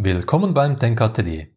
Willkommen 0.00 0.54
beim 0.54 0.78
Denkatelier. 0.78 1.48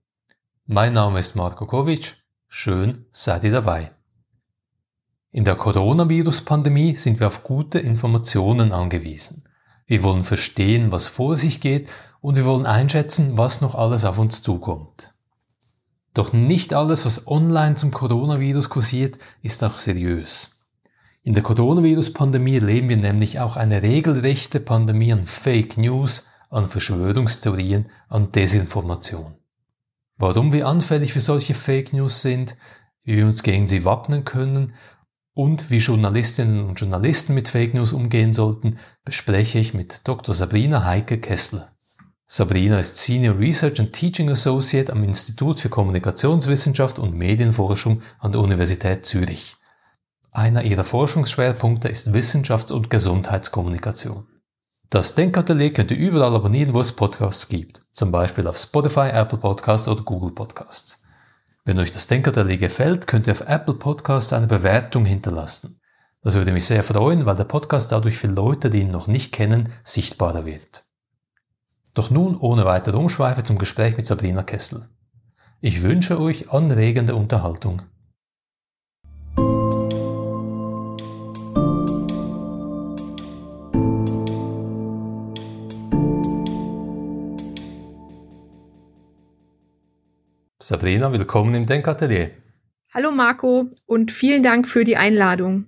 Mein 0.66 0.94
Name 0.94 1.20
ist 1.20 1.36
Marko 1.36 1.68
Kovic. 1.68 2.16
Schön 2.48 3.06
seid 3.12 3.44
ihr 3.44 3.52
dabei. 3.52 3.92
In 5.30 5.46
der 5.46 5.54
Coronavirus-Pandemie 5.54 6.96
sind 6.96 7.20
wir 7.20 7.28
auf 7.28 7.44
gute 7.44 7.78
Informationen 7.78 8.72
angewiesen. 8.72 9.44
Wir 9.86 10.02
wollen 10.02 10.24
verstehen, 10.24 10.92
was 10.92 11.06
vor 11.06 11.38
sich 11.38 11.62
geht 11.62 11.88
und 12.20 12.36
wir 12.36 12.46
wollen 12.46 12.66
einschätzen, 12.66 13.38
was 13.38 13.62
noch 13.62 13.76
alles 13.76 14.06
auf 14.06 14.18
uns 14.18 14.42
zukommt. 14.42 15.14
Doch 16.16 16.34
nicht 16.34 16.74
alles, 16.74 17.06
was 17.06 17.28
online 17.28 17.76
zum 17.76 17.92
Coronavirus 17.92 18.70
kursiert, 18.70 19.20
ist 19.44 19.64
auch 19.64 19.78
seriös. 19.78 20.66
In 21.22 21.36
der 21.36 21.44
Coronavirus-Pandemie 21.44 22.56
erleben 22.56 22.90
wir 22.90 22.98
nämlich 22.98 23.40
auch 23.40 23.56
eine 23.56 23.84
regelrechte 23.84 24.60
Pandemie 24.60 25.14
an 25.14 25.28
Fake 25.28 25.78
News, 25.78 26.31
an 26.52 26.68
Verschwörungstheorien, 26.68 27.90
an 28.10 28.32
Desinformation. 28.32 29.34
Warum 30.18 30.54
wir 30.54 30.68
anfällig 30.68 31.14
für 31.14 31.22
solche 31.22 31.56
Fake 31.56 31.94
News 31.94 32.22
sind, 32.22 32.56
wie 33.04 33.18
wir 33.18 33.26
uns 33.26 33.42
gegen 33.42 33.68
sie 33.68 33.86
wappnen 33.86 34.26
können 34.26 34.74
und 35.34 35.72
wie 35.72 35.78
Journalistinnen 35.78 36.66
und 36.68 36.80
Journalisten 36.80 37.34
mit 37.34 37.48
Fake 37.48 37.74
News 37.74 37.94
umgehen 37.94 38.34
sollten, 38.34 38.78
bespreche 39.04 39.58
ich 39.58 39.74
mit 39.74 40.08
Dr. 40.08 40.36
Sabrina 40.36 40.86
Heike 40.86 41.18
Kessler. 41.18 41.72
Sabrina 42.28 42.80
ist 42.80 42.98
Senior 42.98 43.40
Research 43.40 43.80
and 43.80 43.94
Teaching 43.94 44.30
Associate 44.30 44.92
am 44.92 45.04
Institut 45.04 45.60
für 45.60 45.70
Kommunikationswissenschaft 45.70 47.00
und 47.00 47.16
Medienforschung 47.16 48.02
an 48.20 48.32
der 48.32 48.42
Universität 48.42 49.06
Zürich. 49.06 49.56
Einer 50.32 50.64
ihrer 50.64 50.84
Forschungsschwerpunkte 50.84 51.90
ist 51.90 52.14
Wissenschafts- 52.14 52.72
und 52.72 52.90
Gesundheitskommunikation. 52.90 54.28
Das 54.92 55.16
Denkatelier 55.16 55.72
könnt 55.72 55.90
ihr 55.92 55.98
überall 55.98 56.36
abonnieren, 56.36 56.76
wo 56.76 56.82
es 56.82 56.92
Podcasts 56.92 57.48
gibt, 57.48 57.86
zum 57.94 58.12
Beispiel 58.12 58.46
auf 58.46 58.58
Spotify, 58.58 59.08
Apple 59.08 59.38
Podcasts 59.38 59.88
oder 59.88 60.04
Google 60.04 60.34
Podcasts. 60.34 61.02
Wenn 61.64 61.80
euch 61.80 61.92
das 61.92 62.08
Denkatelier 62.08 62.58
gefällt, 62.58 63.08
könnt 63.08 63.26
ihr 63.26 63.32
auf 63.32 63.48
Apple 63.48 63.76
Podcasts 63.76 64.34
eine 64.34 64.48
Bewertung 64.48 65.06
hinterlassen. 65.06 65.80
Das 66.24 66.36
würde 66.36 66.52
mich 66.52 66.66
sehr 66.66 66.84
freuen, 66.84 67.26
weil 67.26 67.38
der 67.38 67.46
Podcast 67.46 67.94
dadurch 67.94 68.18
für 68.18 68.28
Leute, 68.28 68.70
die 68.70 68.82
ihn 68.82 68.92
noch 68.92 69.08
nicht 69.08 69.32
kennen, 69.32 69.72
sichtbarer 69.86 70.46
wird. 70.46 70.84
Doch 71.94 72.10
nun 72.10 72.36
ohne 72.36 72.66
weitere 72.66 72.98
Umschweife 72.98 73.46
zum 73.46 73.60
Gespräch 73.60 73.96
mit 73.96 74.08
Sabrina 74.08 74.44
Kessel. 74.44 74.90
Ich 75.62 75.84
wünsche 75.84 76.20
euch 76.20 76.52
anregende 76.52 77.16
Unterhaltung. 77.16 77.82
Sabrina, 90.72 91.12
willkommen 91.12 91.54
im 91.54 91.66
Denkatelier. 91.66 92.30
Hallo 92.94 93.12
Marco 93.12 93.66
und 93.88 94.10
vielen 94.10 94.42
Dank 94.42 94.70
für 94.70 94.86
die 94.86 94.96
Einladung. 94.96 95.66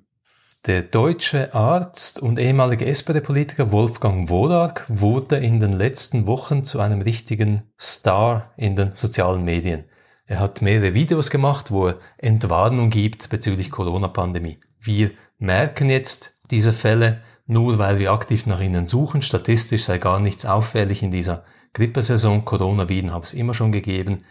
Der 0.66 0.82
deutsche 0.82 1.54
Arzt 1.54 2.22
und 2.22 2.40
ehemalige 2.40 2.86
SPD-Politiker 2.86 3.74
Wolfgang 3.74 4.30
Wodark 4.30 4.86
wurde 4.88 5.36
in 5.36 5.60
den 5.60 5.74
letzten 5.74 6.26
Wochen 6.26 6.64
zu 6.64 6.80
einem 6.80 7.02
richtigen 7.02 7.64
Star 7.78 8.54
in 8.56 8.78
den 8.78 8.96
sozialen 8.96 9.44
Medien. 9.44 9.84
Er 10.26 10.40
hat 10.40 10.62
mehrere 10.62 10.94
Videos 10.94 11.30
gemacht, 11.30 11.70
wo 11.70 11.88
er 11.88 12.00
Entwarnung 12.18 12.90
gibt 12.90 13.30
bezüglich 13.30 13.72
Corona-Pandemie. 13.72 14.62
Wir 14.80 15.12
merken 15.38 15.90
jetzt 15.90 16.40
diese 16.50 16.72
Fälle 16.72 17.20
nur, 17.46 17.78
weil 17.78 18.00
wir 18.00 18.14
aktiv 18.14 18.46
nach 18.46 18.62
ihnen 18.62 18.88
suchen. 18.88 19.22
Statistisch 19.22 19.84
sei 19.84 19.98
gar 19.98 20.22
nichts 20.22 20.46
auffällig 20.46 21.04
in 21.04 21.12
dieser 21.12 21.44
Grippesaison. 21.74 22.46
Coronaviren 22.46 23.12
habe 23.12 23.26
es 23.26 23.34
immer 23.34 23.54
schon 23.54 23.74
gegeben. 23.74 24.24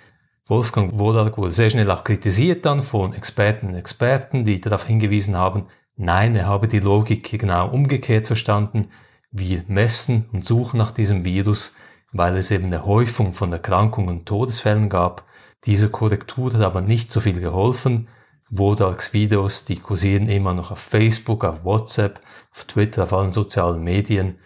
Wolfgang 0.53 0.98
Wodak 0.98 1.39
wurde 1.39 1.50
sehr 1.50 1.70
schnell 1.70 1.91
auch 1.91 2.05
kritisiert 2.05 2.67
dann 2.67 2.83
von 2.83 3.14
Experten 3.14 3.69
und 3.69 3.75
Experten, 3.75 4.45
die 4.45 4.61
darauf 4.61 4.84
hingewiesen 4.84 5.34
haben, 5.34 5.64
nein, 5.97 6.37
er 6.37 6.47
habe 6.47 6.69
die 6.69 6.78
Logik 6.78 7.41
genau 7.41 7.71
umgekehrt 7.71 8.27
verstanden. 8.27 8.88
Wir 9.31 9.65
messen 9.66 10.27
und 10.31 10.44
suchen 10.44 10.77
nach 10.77 10.91
diesem 10.91 11.25
Virus, 11.25 11.75
weil 12.12 12.37
es 12.37 12.50
eben 12.50 12.66
eine 12.66 12.84
Häufung 12.84 13.32
von 13.32 13.50
Erkrankungen 13.50 14.10
und 14.10 14.27
Todesfällen 14.27 14.91
gab. 14.91 15.25
Diese 15.65 15.88
Korrektur 15.88 16.53
hat 16.53 16.60
aber 16.60 16.82
nicht 16.82 17.10
so 17.10 17.21
viel 17.21 17.41
geholfen. 17.41 18.09
Wodaks 18.50 19.15
Videos, 19.15 19.65
die 19.65 19.77
kursieren 19.77 20.28
immer 20.28 20.53
noch 20.53 20.71
auf 20.71 20.81
Facebook, 20.81 21.47
auf 21.47 21.65
WhatsApp, 21.65 22.21
auf 22.54 22.66
Twitter, 22.66 23.04
auf 23.04 23.15
allen 23.15 23.32
sozialen 23.32 23.82
Medien. 23.82 24.38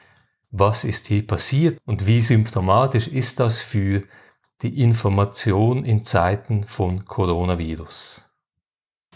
Was 0.53 0.85
ist 0.85 1.09
hier 1.09 1.27
passiert 1.27 1.81
und 1.85 2.07
wie 2.07 2.21
symptomatisch 2.21 3.09
ist 3.09 3.41
das 3.41 3.61
für 3.61 4.05
die 4.63 4.81
Information 4.83 5.85
in 5.85 6.05
Zeiten 6.05 6.65
von 6.65 7.05
Coronavirus. 7.05 8.25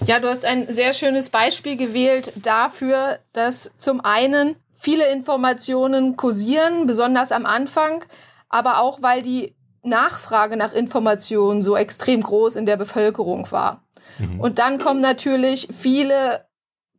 Ja, 0.06 0.18
du 0.18 0.28
hast 0.28 0.44
ein 0.44 0.66
sehr 0.72 0.92
schönes 0.92 1.30
Beispiel 1.30 1.76
gewählt 1.76 2.32
dafür, 2.36 3.18
dass 3.32 3.72
zum 3.78 4.00
einen 4.00 4.56
viele 4.78 5.10
Informationen 5.12 6.16
kursieren, 6.16 6.86
besonders 6.86 7.32
am 7.32 7.44
Anfang, 7.44 8.04
aber 8.48 8.80
auch 8.80 9.02
weil 9.02 9.22
die 9.22 9.54
Nachfrage 9.82 10.56
nach 10.56 10.72
Informationen 10.72 11.62
so 11.62 11.76
extrem 11.76 12.22
groß 12.22 12.56
in 12.56 12.66
der 12.66 12.76
Bevölkerung 12.76 13.50
war. 13.50 13.84
Mhm. 14.18 14.40
Und 14.40 14.58
dann 14.58 14.78
kommen 14.78 15.00
natürlich 15.00 15.68
viele 15.70 16.46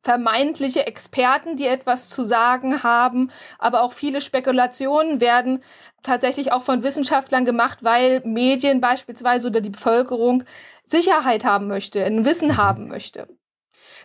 vermeintliche 0.04 0.88
Experten, 0.88 1.56
die 1.56 1.68
etwas 1.68 2.10
zu 2.10 2.24
sagen 2.24 2.82
haben, 2.84 3.30
aber 3.60 3.84
auch 3.84 3.94
viele 3.94 4.22
Spekulationen 4.22 5.22
werden 5.22 5.64
tatsächlich 6.04 6.52
auch 6.52 6.62
von 6.62 6.84
Wissenschaftlern 6.84 7.46
gemacht, 7.46 7.80
weil 7.84 8.22
Medien 8.26 8.82
beispielsweise 8.82 9.48
oder 9.48 9.62
die 9.62 9.70
Bevölkerung 9.70 10.44
Sicherheit 10.84 11.46
haben 11.46 11.68
möchte, 11.68 12.04
ein 12.04 12.26
Wissen 12.26 12.58
haben 12.58 12.88
möchte. 12.88 13.28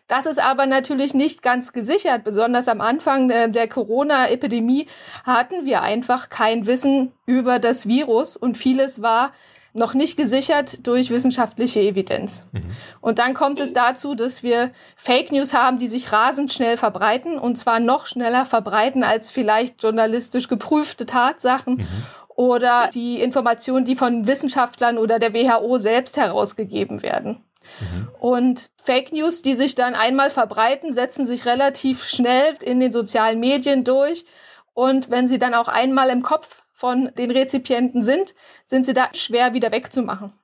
Das 0.08 0.26
ist 0.26 0.38
aber 0.38 0.66
natürlich 0.66 1.14
nicht 1.14 1.42
ganz 1.42 1.72
gesichert. 1.72 2.22
Besonders 2.22 2.68
am 2.68 2.80
Anfang 2.80 3.28
der 3.28 3.68
Corona-Epidemie 3.68 4.86
hatten 5.24 5.64
wir 5.64 5.82
einfach 5.82 6.28
kein 6.28 6.66
Wissen 6.66 7.12
über 7.26 7.58
das 7.58 7.88
Virus 7.88 8.36
und 8.36 8.56
vieles 8.56 9.02
war 9.02 9.32
noch 9.76 9.94
nicht 9.94 10.16
gesichert 10.16 10.86
durch 10.86 11.10
wissenschaftliche 11.10 11.80
Evidenz. 11.80 12.46
Mhm. 12.52 12.62
Und 13.00 13.18
dann 13.18 13.34
kommt 13.34 13.60
es 13.60 13.72
dazu, 13.72 14.14
dass 14.14 14.42
wir 14.42 14.70
Fake 14.96 15.32
News 15.32 15.54
haben, 15.54 15.78
die 15.78 15.88
sich 15.88 16.12
rasend 16.12 16.52
schnell 16.52 16.76
verbreiten 16.76 17.38
und 17.38 17.56
zwar 17.56 17.80
noch 17.80 18.06
schneller 18.06 18.46
verbreiten 18.46 19.04
als 19.04 19.30
vielleicht 19.30 19.82
journalistisch 19.82 20.48
geprüfte 20.48 21.06
Tatsachen. 21.06 21.76
Mhm. 21.76 21.86
Oder 22.28 22.90
die 22.92 23.20
Informationen, 23.22 23.86
die 23.86 23.96
von 23.96 24.26
Wissenschaftlern 24.26 24.98
oder 24.98 25.18
der 25.18 25.32
WHO 25.32 25.78
selbst 25.78 26.18
herausgegeben 26.18 27.02
werden. 27.02 27.42
Mhm. 27.80 28.08
Und 28.20 28.70
Fake 28.76 29.12
News, 29.12 29.42
die 29.42 29.54
sich 29.54 29.74
dann 29.74 29.94
einmal 29.94 30.30
verbreiten, 30.30 30.92
setzen 30.92 31.26
sich 31.26 31.46
relativ 31.46 32.04
schnell 32.04 32.54
in 32.62 32.78
den 32.80 32.92
sozialen 32.92 33.40
Medien 33.40 33.84
durch. 33.84 34.26
Und 34.74 35.10
wenn 35.10 35.28
sie 35.28 35.38
dann 35.38 35.54
auch 35.54 35.68
einmal 35.68 36.10
im 36.10 36.22
Kopf 36.22 36.65
von 36.76 37.10
den 37.16 37.30
Rezipienten 37.30 38.02
sind, 38.02 38.34
sind 38.62 38.84
sie 38.84 38.92
da 38.92 39.08
schwer 39.14 39.54
wieder 39.54 39.72
wegzumachen. 39.72 40.34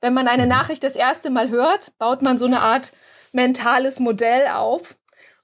Wenn 0.00 0.14
man 0.14 0.28
eine 0.28 0.46
Nachricht 0.46 0.82
das 0.82 0.96
erste 0.96 1.28
Mal 1.28 1.50
hört, 1.50 1.92
baut 1.98 2.22
man 2.22 2.38
so 2.38 2.46
eine 2.46 2.60
Art 2.60 2.94
mentales 3.32 4.00
Modell 4.00 4.46
auf. 4.54 4.96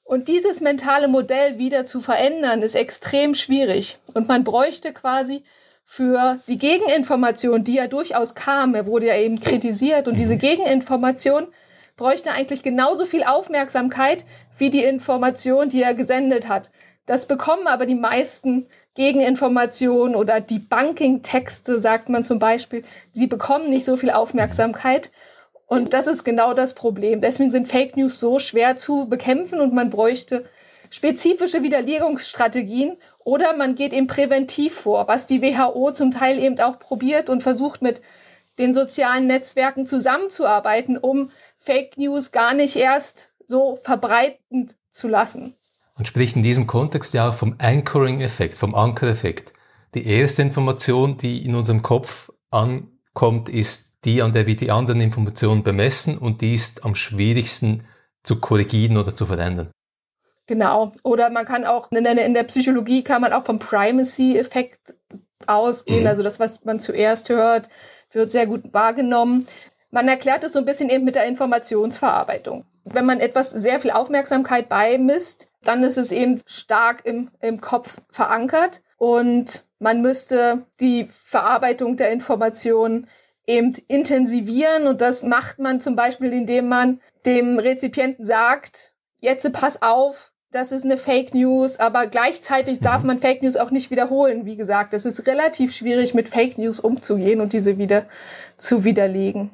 Und 0.03 0.29
dieses 0.29 0.63
mentale 0.63 1.09
Modell 1.09 1.59
wieder 1.59 1.85
zu 1.85 2.01
verändern, 2.01 2.63
ist 2.63 2.75
extrem 2.75 3.35
schwierig. 3.35 3.99
Und 4.15 4.29
man 4.29 4.43
bräuchte 4.43 4.95
quasi 4.95 5.45
für 5.85 6.39
die 6.47 6.57
Gegeninformation, 6.57 7.63
die 7.63 7.75
ja 7.75 7.87
durchaus 7.87 8.35
kam, 8.35 8.75
er 8.75 8.87
wurde 8.87 9.09
ja 9.09 9.17
eben 9.17 9.41
kritisiert, 9.41 10.09
und 10.09 10.19
diese 10.19 10.39
Gegeninformation 10.39 11.49
bräuchte 11.99 12.33
eigentlich 12.33 12.63
genauso 12.63 13.05
viel 13.05 13.25
Aufmerksamkeit 13.25 14.25
wie 14.57 14.71
die 14.71 14.85
Information, 14.85 15.69
die 15.69 15.83
er 15.83 15.93
gesendet 15.93 16.49
hat. 16.49 16.71
Das 17.05 17.27
bekommen 17.27 17.67
aber 17.67 17.87
die 17.87 17.95
meisten 17.95 18.69
Gegeninformationen 19.01 20.15
oder 20.15 20.43
die 20.43 20.59
Banking-Texte, 20.59 21.81
sagt 21.81 22.11
man 22.11 22.23
zum 22.23 22.39
Beispiel, 22.39 22.85
die 23.17 23.27
bekommen 23.27 23.71
nicht 23.71 23.87
so 23.87 23.97
viel 23.97 24.11
Aufmerksamkeit. 24.11 25.11
Und 25.67 25.95
das 25.95 26.07
ist 26.07 26.23
genau 26.23 26.53
das 26.53 26.75
Problem. 26.75 27.23
Deswegen 27.23 27.51
sind 27.51 27.67
Fake 27.67 27.97
News 27.97 28.21
so 28.21 28.39
schwer 28.39 28.77
zu 28.77 29.09
bekämpfen 29.09 29.59
und 29.59 29.73
man 29.73 29.89
bräuchte 29.89 30.45
spezifische 30.91 31.63
Widerlegungsstrategien 31.63 32.99
oder 33.21 33.57
man 33.57 33.75
geht 33.75 33.95
eben 33.95 34.07
präventiv 34.07 34.75
vor, 34.75 35.09
was 35.09 35.27
die 35.27 35.41
WHO 35.41 35.93
zum 35.93 36.11
Teil 36.11 36.39
eben 36.39 36.61
auch 36.61 36.79
probiert 36.79 37.31
und 37.31 37.43
versucht 37.43 37.81
mit 37.81 38.03
den 38.59 38.75
sozialen 38.75 39.27
Netzwerken 39.27 39.87
zusammenzuarbeiten, 39.87 40.99
um 40.99 41.31
Fake 41.57 41.97
News 41.97 42.33
gar 42.33 42.53
nicht 42.53 42.77
erst 42.77 43.31
so 43.47 43.77
verbreitend 43.77 44.75
zu 44.91 45.09
lassen. 45.09 45.57
Man 46.01 46.07
spricht 46.07 46.35
in 46.35 46.43
diesem 46.43 46.67
Kontext 46.67 47.13
ja 47.13 47.29
auch 47.29 47.35
vom 47.35 47.57
Anchoring-Effekt, 47.59 48.55
vom 48.55 48.75
Ankereffekt. 48.75 49.53
Die 49.95 50.07
erste 50.07 50.41
Information, 50.41 51.19
die 51.19 51.45
in 51.45 51.55
unserem 51.55 51.83
Kopf 51.83 52.33
ankommt, 52.51 53.51
ist 53.51 53.93
die, 54.07 54.23
an 54.23 54.33
der 54.33 54.47
wir 54.47 54.57
die 54.57 54.71
anderen 54.71 55.03
Informationen 55.03 55.63
bemessen 55.63 56.17
und 56.17 56.41
die 56.41 56.55
ist 56.55 56.87
am 56.87 56.95
schwierigsten 56.95 57.85
zu 58.23 58.41
korrigieren 58.41 58.97
oder 58.97 59.15
zu 59.15 59.27
verändern. 59.27 59.69
Genau. 60.47 60.93
Oder 61.03 61.29
man 61.29 61.45
kann 61.45 61.67
auch, 61.67 61.93
in 61.93 62.33
der 62.33 62.45
Psychologie 62.45 63.05
kann 63.05 63.21
man 63.21 63.35
auch 63.35 63.45
vom 63.45 63.59
Primacy-Effekt 63.59 64.95
ausgehen. 65.47 66.05
Mhm. 66.05 66.07
Also 66.07 66.23
das, 66.23 66.41
was 66.41 66.65
man 66.65 66.81
zuerst 66.81 67.29
hört, 67.29 67.69
wird 68.11 68.31
sehr 68.31 68.47
gut 68.47 68.73
wahrgenommen. 68.73 69.47
Man 69.91 70.09
erklärt 70.09 70.45
es 70.45 70.55
so 70.55 70.61
ein 70.61 70.65
bisschen 70.65 70.89
eben 70.89 71.05
mit 71.05 71.17
der 71.17 71.27
Informationsverarbeitung. 71.27 72.65
Wenn 72.85 73.05
man 73.05 73.21
etwas 73.21 73.51
sehr 73.51 73.81
viel 73.81 73.91
Aufmerksamkeit 73.91 74.71
beimisst, 74.71 75.50
dann 75.63 75.85
ist 75.85 75.99
es 75.99 76.13
eben 76.13 76.41
stark 76.47 77.05
im, 77.05 77.31
im 77.41 77.61
Kopf 77.61 78.01
verankert 78.11 78.83
und 78.97 79.65
man 79.79 80.03
müsste 80.03 80.67
die 80.81 81.09
Verarbeitung 81.11 81.97
der 81.97 82.13
Informationen 82.13 83.09
eben 83.47 83.75
intensivieren 83.89 84.87
und 84.87 85.01
das 85.01 85.23
macht 85.23 85.59
man 85.59 85.81
zum 85.81 85.97
Beispiel, 85.97 86.33
indem 86.33 86.69
man 86.69 87.01
dem 87.27 87.59
Rezipienten 87.59 88.25
sagt, 88.25 88.95
jetzt 89.21 89.51
pass 89.53 89.83
auf, 89.83 90.33
das 90.53 90.73
ist 90.73 90.85
eine 90.85 90.97
Fake 90.97 91.33
News, 91.33 91.79
aber 91.79 92.07
gleichzeitig 92.07 92.81
darf 92.81 93.05
man 93.05 93.19
Fake 93.21 93.43
News 93.43 93.57
auch 93.57 93.71
nicht 93.71 93.91
wiederholen. 93.91 94.47
Wie 94.47 94.57
gesagt, 94.57 94.95
es 94.95 95.05
ist 95.05 95.27
relativ 95.27 95.75
schwierig, 95.75 96.13
mit 96.13 96.29
Fake 96.29 96.59
News 96.59 96.81
umzugehen 96.81 97.41
und 97.41 97.53
diese 97.53 97.79
wieder 97.79 98.07
zu 98.59 98.85
widerlegen. 98.85 99.51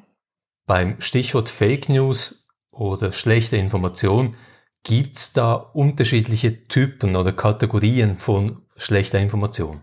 Beim 0.65 0.99
Stichwort 0.99 1.49
Fake 1.49 1.87
News 1.87 2.47
oder 2.71 3.11
schlechte 3.11 3.57
Information 3.57 4.35
gibt 4.87 5.17
es 5.17 5.33
da 5.33 5.53
unterschiedliche 5.53 6.63
Typen 6.69 7.17
oder 7.17 7.33
Kategorien 7.33 8.17
von 8.17 8.61
schlechter 8.77 9.19
Information? 9.19 9.81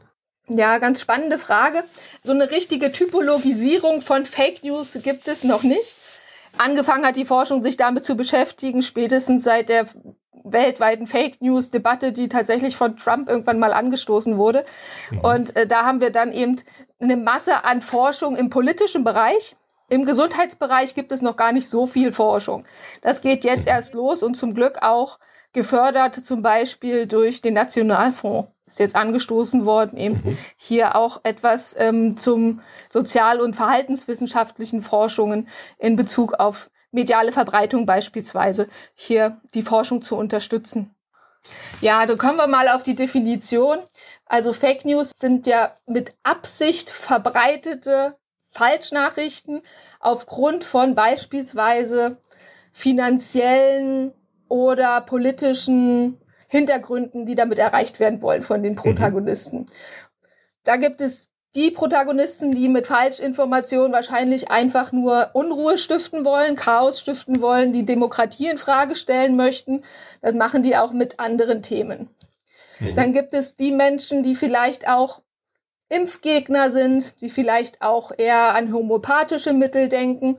Ja, 0.48 0.78
ganz 0.78 1.02
spannende 1.02 1.38
Frage. 1.38 1.84
So 2.22 2.32
eine 2.32 2.50
richtige 2.50 2.90
Typologisierung 2.90 4.00
von 4.00 4.24
Fake 4.24 4.64
News 4.64 4.98
gibt 5.02 5.28
es 5.28 5.44
noch 5.44 5.62
nicht. 5.62 5.94
Angefangen 6.56 7.04
hat 7.04 7.16
die 7.16 7.26
Forschung 7.26 7.62
sich 7.62 7.76
damit 7.76 8.04
zu 8.04 8.16
beschäftigen, 8.16 8.80
spätestens 8.80 9.44
seit 9.44 9.68
der 9.68 9.86
weltweiten 10.42 11.06
Fake 11.06 11.42
News 11.42 11.70
Debatte, 11.70 12.12
die 12.12 12.28
tatsächlich 12.28 12.74
von 12.74 12.96
Trump 12.96 13.28
irgendwann 13.28 13.58
mal 13.58 13.74
angestoßen 13.74 14.38
wurde. 14.38 14.64
Mhm. 15.10 15.20
Und 15.20 15.56
äh, 15.56 15.66
da 15.66 15.84
haben 15.84 16.00
wir 16.00 16.10
dann 16.10 16.32
eben 16.32 16.56
eine 16.98 17.16
Masse 17.18 17.64
an 17.64 17.82
Forschung 17.82 18.36
im 18.36 18.48
politischen 18.48 19.04
Bereich. 19.04 19.54
Im 19.88 20.04
Gesundheitsbereich 20.04 20.94
gibt 20.94 21.12
es 21.12 21.22
noch 21.22 21.36
gar 21.36 21.52
nicht 21.52 21.68
so 21.68 21.86
viel 21.86 22.12
Forschung. 22.12 22.64
Das 23.02 23.20
geht 23.20 23.44
jetzt 23.44 23.66
erst 23.66 23.94
los 23.94 24.22
und 24.22 24.34
zum 24.34 24.54
Glück 24.54 24.82
auch 24.82 25.18
gefördert 25.52 26.16
zum 26.16 26.42
Beispiel 26.42 27.06
durch 27.06 27.40
den 27.40 27.54
Nationalfonds. 27.54 28.50
Ist 28.66 28.78
jetzt 28.78 28.96
angestoßen 28.96 29.66
worden, 29.66 29.98
eben 29.98 30.14
mhm. 30.14 30.38
hier 30.56 30.96
auch 30.96 31.20
etwas 31.22 31.76
ähm, 31.78 32.16
zum 32.16 32.60
sozial- 32.88 33.40
und 33.40 33.54
verhaltenswissenschaftlichen 33.54 34.80
Forschungen 34.80 35.48
in 35.78 35.96
Bezug 35.96 36.34
auf 36.34 36.70
mediale 36.90 37.30
Verbreitung 37.30 37.84
beispielsweise 37.84 38.68
hier 38.94 39.40
die 39.52 39.62
Forschung 39.62 40.00
zu 40.00 40.16
unterstützen. 40.16 40.94
Ja, 41.82 42.06
da 42.06 42.16
kommen 42.16 42.38
wir 42.38 42.46
mal 42.46 42.68
auf 42.68 42.82
die 42.82 42.94
Definition. 42.94 43.78
Also 44.24 44.54
Fake 44.54 44.86
News 44.86 45.12
sind 45.14 45.46
ja 45.46 45.76
mit 45.86 46.14
Absicht 46.22 46.88
verbreitete 46.88 48.16
Falschnachrichten 48.54 49.62
aufgrund 49.98 50.62
von 50.62 50.94
beispielsweise 50.94 52.18
finanziellen 52.72 54.12
oder 54.48 55.00
politischen 55.00 56.20
Hintergründen, 56.46 57.26
die 57.26 57.34
damit 57.34 57.58
erreicht 57.58 57.98
werden 57.98 58.22
wollen 58.22 58.42
von 58.42 58.62
den 58.62 58.72
mhm. 58.72 58.78
Protagonisten. 58.78 59.58
Mhm. 59.58 59.66
Da 60.62 60.76
gibt 60.76 61.00
es 61.00 61.30
die 61.56 61.70
Protagonisten, 61.70 62.52
die 62.52 62.68
mit 62.68 62.86
Falschinformationen 62.86 63.92
wahrscheinlich 63.92 64.50
einfach 64.50 64.92
nur 64.92 65.30
Unruhe 65.34 65.76
stiften 65.76 66.24
wollen, 66.24 66.56
Chaos 66.56 67.00
stiften 67.00 67.40
wollen, 67.40 67.72
die 67.72 67.84
Demokratie 67.84 68.48
in 68.48 68.58
Frage 68.58 68.96
stellen 68.96 69.36
möchten. 69.36 69.82
Das 70.20 70.34
machen 70.34 70.62
die 70.62 70.76
auch 70.76 70.92
mit 70.92 71.20
anderen 71.20 71.62
Themen. 71.62 72.08
Mhm. 72.78 72.94
Dann 72.94 73.12
gibt 73.12 73.34
es 73.34 73.56
die 73.56 73.72
Menschen, 73.72 74.22
die 74.22 74.34
vielleicht 74.34 74.88
auch 74.88 75.22
Impfgegner 75.94 76.70
sind, 76.70 77.20
die 77.20 77.30
vielleicht 77.30 77.82
auch 77.82 78.12
eher 78.16 78.54
an 78.54 78.72
homöopathische 78.72 79.52
Mittel 79.52 79.88
denken 79.88 80.38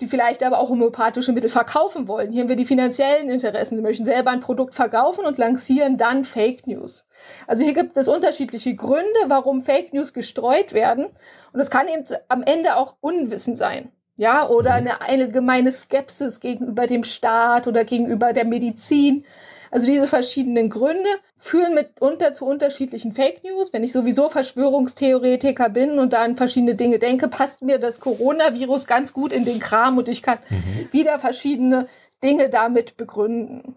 die 0.00 0.06
vielleicht 0.06 0.42
aber 0.42 0.58
auch 0.58 0.70
homöopathische 0.70 1.32
Mittel 1.32 1.50
verkaufen 1.50 2.08
wollen. 2.08 2.32
Hier 2.32 2.42
haben 2.42 2.48
wir 2.48 2.56
die 2.56 2.66
finanziellen 2.66 3.28
Interessen. 3.28 3.76
Sie 3.76 3.82
möchten 3.82 4.04
selber 4.04 4.30
ein 4.30 4.40
Produkt 4.40 4.74
verkaufen 4.74 5.24
und 5.26 5.38
lancieren 5.38 5.98
dann 5.98 6.24
Fake 6.24 6.66
News. 6.66 7.06
Also 7.46 7.64
hier 7.64 7.74
gibt 7.74 7.96
es 7.96 8.08
unterschiedliche 8.08 8.74
Gründe, 8.74 9.20
warum 9.28 9.60
Fake 9.60 9.92
News 9.92 10.12
gestreut 10.12 10.72
werden. 10.72 11.06
Und 11.52 11.60
es 11.60 11.70
kann 11.70 11.88
eben 11.88 12.04
am 12.28 12.42
Ende 12.42 12.76
auch 12.76 12.96
Unwissen 13.00 13.54
sein. 13.54 13.92
Ja, 14.16 14.48
oder 14.48 14.74
eine 14.74 15.00
allgemeine 15.00 15.72
Skepsis 15.72 16.40
gegenüber 16.40 16.86
dem 16.86 17.04
Staat 17.04 17.66
oder 17.66 17.84
gegenüber 17.84 18.32
der 18.32 18.44
Medizin. 18.44 19.24
Also 19.70 19.86
diese 19.86 20.08
verschiedenen 20.08 20.68
Gründe 20.68 21.08
führen 21.36 21.74
mitunter 21.74 22.34
zu 22.34 22.44
unterschiedlichen 22.44 23.12
Fake 23.12 23.44
News. 23.44 23.72
Wenn 23.72 23.84
ich 23.84 23.92
sowieso 23.92 24.28
Verschwörungstheoretiker 24.28 25.68
bin 25.68 25.98
und 25.98 26.12
da 26.12 26.22
an 26.22 26.36
verschiedene 26.36 26.74
Dinge 26.74 26.98
denke, 26.98 27.28
passt 27.28 27.62
mir 27.62 27.78
das 27.78 28.00
Coronavirus 28.00 28.86
ganz 28.86 29.12
gut 29.12 29.32
in 29.32 29.44
den 29.44 29.60
Kram 29.60 29.98
und 29.98 30.08
ich 30.08 30.22
kann 30.22 30.38
mhm. 30.48 30.88
wieder 30.90 31.18
verschiedene 31.18 31.86
Dinge 32.22 32.48
damit 32.48 32.96
begründen. 32.96 33.76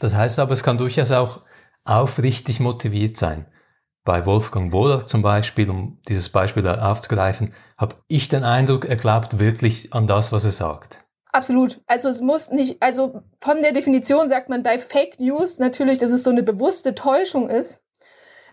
Das 0.00 0.14
heißt 0.14 0.38
aber, 0.38 0.52
es 0.52 0.64
kann 0.64 0.78
durchaus 0.78 1.12
auch 1.12 1.42
aufrichtig 1.84 2.60
motiviert 2.60 3.16
sein. 3.16 3.46
Bei 4.04 4.26
Wolfgang 4.26 4.72
Wohler 4.72 5.04
zum 5.04 5.22
Beispiel, 5.22 5.70
um 5.70 5.98
dieses 6.08 6.28
Beispiel 6.28 6.66
aufzugreifen, 6.68 7.54
habe 7.78 7.94
ich 8.06 8.28
den 8.28 8.44
Eindruck, 8.44 8.84
er 8.84 8.96
glaubt 8.96 9.38
wirklich 9.38 9.94
an 9.94 10.06
das, 10.06 10.30
was 10.30 10.44
er 10.44 10.52
sagt. 10.52 11.03
Absolut. 11.34 11.80
Also 11.88 12.10
es 12.10 12.20
muss 12.20 12.52
nicht, 12.52 12.80
also 12.80 13.20
von 13.40 13.60
der 13.60 13.72
Definition 13.72 14.28
sagt 14.28 14.48
man 14.48 14.62
bei 14.62 14.78
Fake 14.78 15.18
News 15.18 15.58
natürlich, 15.58 15.98
dass 15.98 16.12
es 16.12 16.22
so 16.22 16.30
eine 16.30 16.44
bewusste 16.44 16.94
Täuschung 16.94 17.50
ist. 17.50 17.82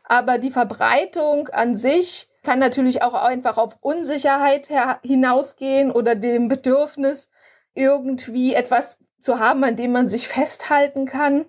Aber 0.03 0.39
die 0.39 0.49
Verbreitung 0.49 1.49
an 1.49 1.77
sich 1.77 2.27
kann 2.41 2.57
natürlich 2.57 3.03
auch 3.03 3.13
einfach 3.13 3.59
auf 3.59 3.77
Unsicherheit 3.81 4.67
hinausgehen 5.03 5.91
oder 5.91 6.15
dem 6.15 6.47
Bedürfnis, 6.47 7.29
irgendwie 7.75 8.55
etwas 8.55 8.97
zu 9.19 9.37
haben, 9.37 9.63
an 9.63 9.75
dem 9.75 9.91
man 9.91 10.07
sich 10.07 10.27
festhalten 10.27 11.05
kann, 11.05 11.45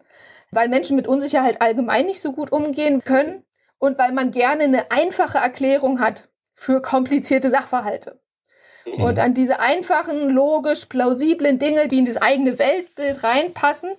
weil 0.51 0.69
Menschen 0.69 0.97
mit 0.97 1.09
Unsicherheit 1.09 1.63
allgemein 1.63 2.05
nicht 2.05 2.21
so 2.21 2.33
gut 2.33 2.53
umgehen 2.53 3.03
können 3.03 3.43
und 3.79 3.99
weil 3.99 4.13
man 4.13 4.33
gerne 4.33 4.65
eine 4.65 4.91
einfache 4.91 5.39
Erklärung 5.39 5.99
hat 5.99 6.29
für 6.53 6.83
komplizierte 6.83 7.49
Sachverhalte. 7.49 8.22
Mhm. 8.87 9.03
Und 9.03 9.19
an 9.19 9.35
diese 9.35 9.61
einfachen, 9.61 10.31
logisch, 10.31 10.87
plausiblen 10.87 11.59
Dinge, 11.59 11.89
die 11.89 11.99
in 11.99 12.05
das 12.05 12.17
eigene 12.17 12.59
Weltbild 12.59 13.23
reinpassen, 13.23 13.91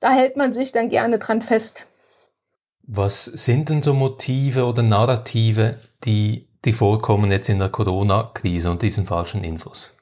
da 0.00 0.10
hält 0.10 0.36
man 0.36 0.52
sich 0.52 0.72
dann 0.72 0.88
gerne 0.88 1.18
dran 1.18 1.42
fest. 1.42 1.86
Was 2.82 3.24
sind 3.24 3.68
denn 3.68 3.82
so 3.82 3.94
Motive 3.94 4.66
oder 4.66 4.82
Narrative, 4.82 5.78
die, 6.04 6.48
die 6.64 6.72
vorkommen 6.72 7.30
jetzt 7.30 7.48
in 7.48 7.58
der 7.58 7.68
Corona-Krise 7.68 8.70
und 8.70 8.82
diesen 8.82 9.06
falschen 9.06 9.44
Infos? 9.44 9.94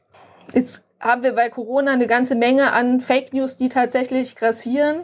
Jetzt 0.54 0.82
haben 0.98 1.22
wir 1.22 1.34
bei 1.34 1.48
Corona 1.50 1.92
eine 1.92 2.06
ganze 2.06 2.34
Menge 2.34 2.72
an 2.72 3.00
Fake 3.00 3.32
News, 3.32 3.56
die 3.56 3.68
tatsächlich 3.68 4.36
grassieren. 4.36 5.02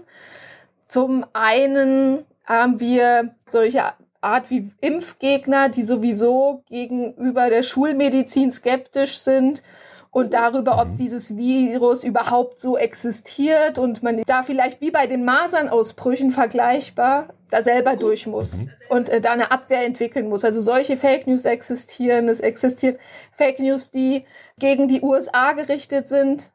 Zum 0.88 1.26
einen 1.32 2.24
haben 2.44 2.80
wir 2.80 3.34
solche 3.50 3.84
Art 4.26 4.50
wie 4.50 4.70
Impfgegner, 4.80 5.68
die 5.68 5.84
sowieso 5.84 6.62
gegenüber 6.68 7.48
der 7.48 7.62
Schulmedizin 7.62 8.52
skeptisch 8.52 9.18
sind 9.18 9.62
und 10.10 10.32
darüber, 10.32 10.80
ob 10.80 10.88
mhm. 10.88 10.96
dieses 10.96 11.36
Virus 11.36 12.02
überhaupt 12.02 12.58
so 12.58 12.78
existiert 12.78 13.78
und 13.78 14.02
man 14.02 14.22
da 14.26 14.42
vielleicht 14.42 14.80
wie 14.80 14.90
bei 14.90 15.06
den 15.06 15.24
Masernausbrüchen 15.26 16.30
vergleichbar 16.30 17.28
da 17.50 17.62
selber 17.62 17.96
durch 17.96 18.26
muss 18.26 18.54
mhm. 18.54 18.70
und 18.88 19.08
äh, 19.08 19.20
da 19.20 19.32
eine 19.32 19.52
Abwehr 19.52 19.84
entwickeln 19.84 20.28
muss. 20.28 20.44
Also 20.44 20.60
solche 20.60 20.96
Fake 20.96 21.26
News 21.26 21.44
existieren. 21.44 22.28
Es 22.28 22.40
existieren 22.40 22.96
Fake 23.30 23.58
News, 23.58 23.90
die 23.90 24.24
gegen 24.58 24.88
die 24.88 25.02
USA 25.02 25.52
gerichtet 25.52 26.08
sind, 26.08 26.50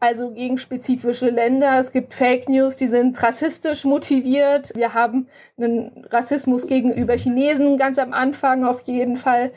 also 0.00 0.32
gegen 0.32 0.56
spezifische 0.56 1.28
Länder. 1.28 1.78
Es 1.78 1.92
gibt 1.92 2.14
Fake 2.14 2.48
News, 2.48 2.76
die 2.76 2.88
sind 2.88 3.22
rassistisch 3.22 3.84
motiviert. 3.84 4.72
Wir 4.74 4.94
haben 4.94 5.28
einen 5.58 6.06
Rassismus 6.10 6.66
gegenüber 6.66 7.14
Chinesen 7.16 7.76
ganz 7.76 7.98
am 7.98 8.14
Anfang 8.14 8.64
auf 8.64 8.82
jeden 8.82 9.18
Fall 9.18 9.52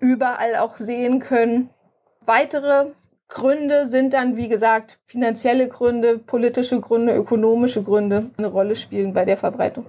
überall 0.00 0.56
auch 0.56 0.76
sehen 0.76 1.20
können. 1.20 1.68
Weitere 2.24 2.86
Gründe 3.28 3.86
sind 3.86 4.14
dann, 4.14 4.36
wie 4.36 4.48
gesagt, 4.48 4.98
finanzielle 5.04 5.68
Gründe, 5.68 6.18
politische 6.18 6.80
Gründe, 6.80 7.14
ökonomische 7.14 7.82
Gründe 7.82 8.30
eine 8.36 8.48
Rolle 8.48 8.76
spielen 8.76 9.12
bei 9.12 9.24
der 9.24 9.36
Verbreitung. 9.36 9.86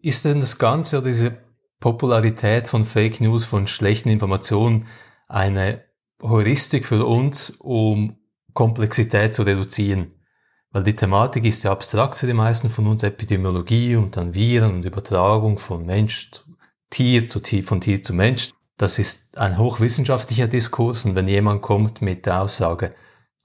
Ist 0.00 0.24
denn 0.24 0.40
das 0.40 0.58
Ganze 0.58 1.02
diese 1.02 1.36
Popularität 1.80 2.68
von 2.68 2.84
Fake 2.84 3.20
News, 3.20 3.44
von 3.44 3.66
schlechten 3.66 4.08
Informationen 4.08 4.86
eine 5.28 5.84
Heuristik 6.22 6.84
für 6.84 7.04
uns, 7.04 7.50
um 7.50 8.16
Komplexität 8.52 9.34
zu 9.34 9.42
reduzieren. 9.42 10.14
Weil 10.70 10.84
die 10.84 10.96
Thematik 10.96 11.44
ist 11.44 11.62
ja 11.62 11.72
abstrakt 11.72 12.16
für 12.16 12.26
die 12.26 12.34
meisten 12.34 12.68
von 12.68 12.86
uns, 12.86 13.02
Epidemiologie 13.02 13.96
und 13.96 14.16
dann 14.16 14.34
Viren 14.34 14.74
und 14.74 14.84
Übertragung 14.84 15.58
von 15.58 15.86
Mensch 15.86 16.30
zu 16.30 16.42
Tier, 16.90 17.28
zu 17.28 17.40
Tier, 17.40 17.64
von 17.64 17.80
Tier 17.80 18.02
zu 18.02 18.12
Mensch. 18.12 18.50
Das 18.76 18.98
ist 18.98 19.36
ein 19.38 19.58
hochwissenschaftlicher 19.58 20.46
Diskurs 20.46 21.04
und 21.04 21.14
wenn 21.14 21.28
jemand 21.28 21.62
kommt 21.62 22.00
mit 22.02 22.26
der 22.26 22.42
Aussage, 22.42 22.94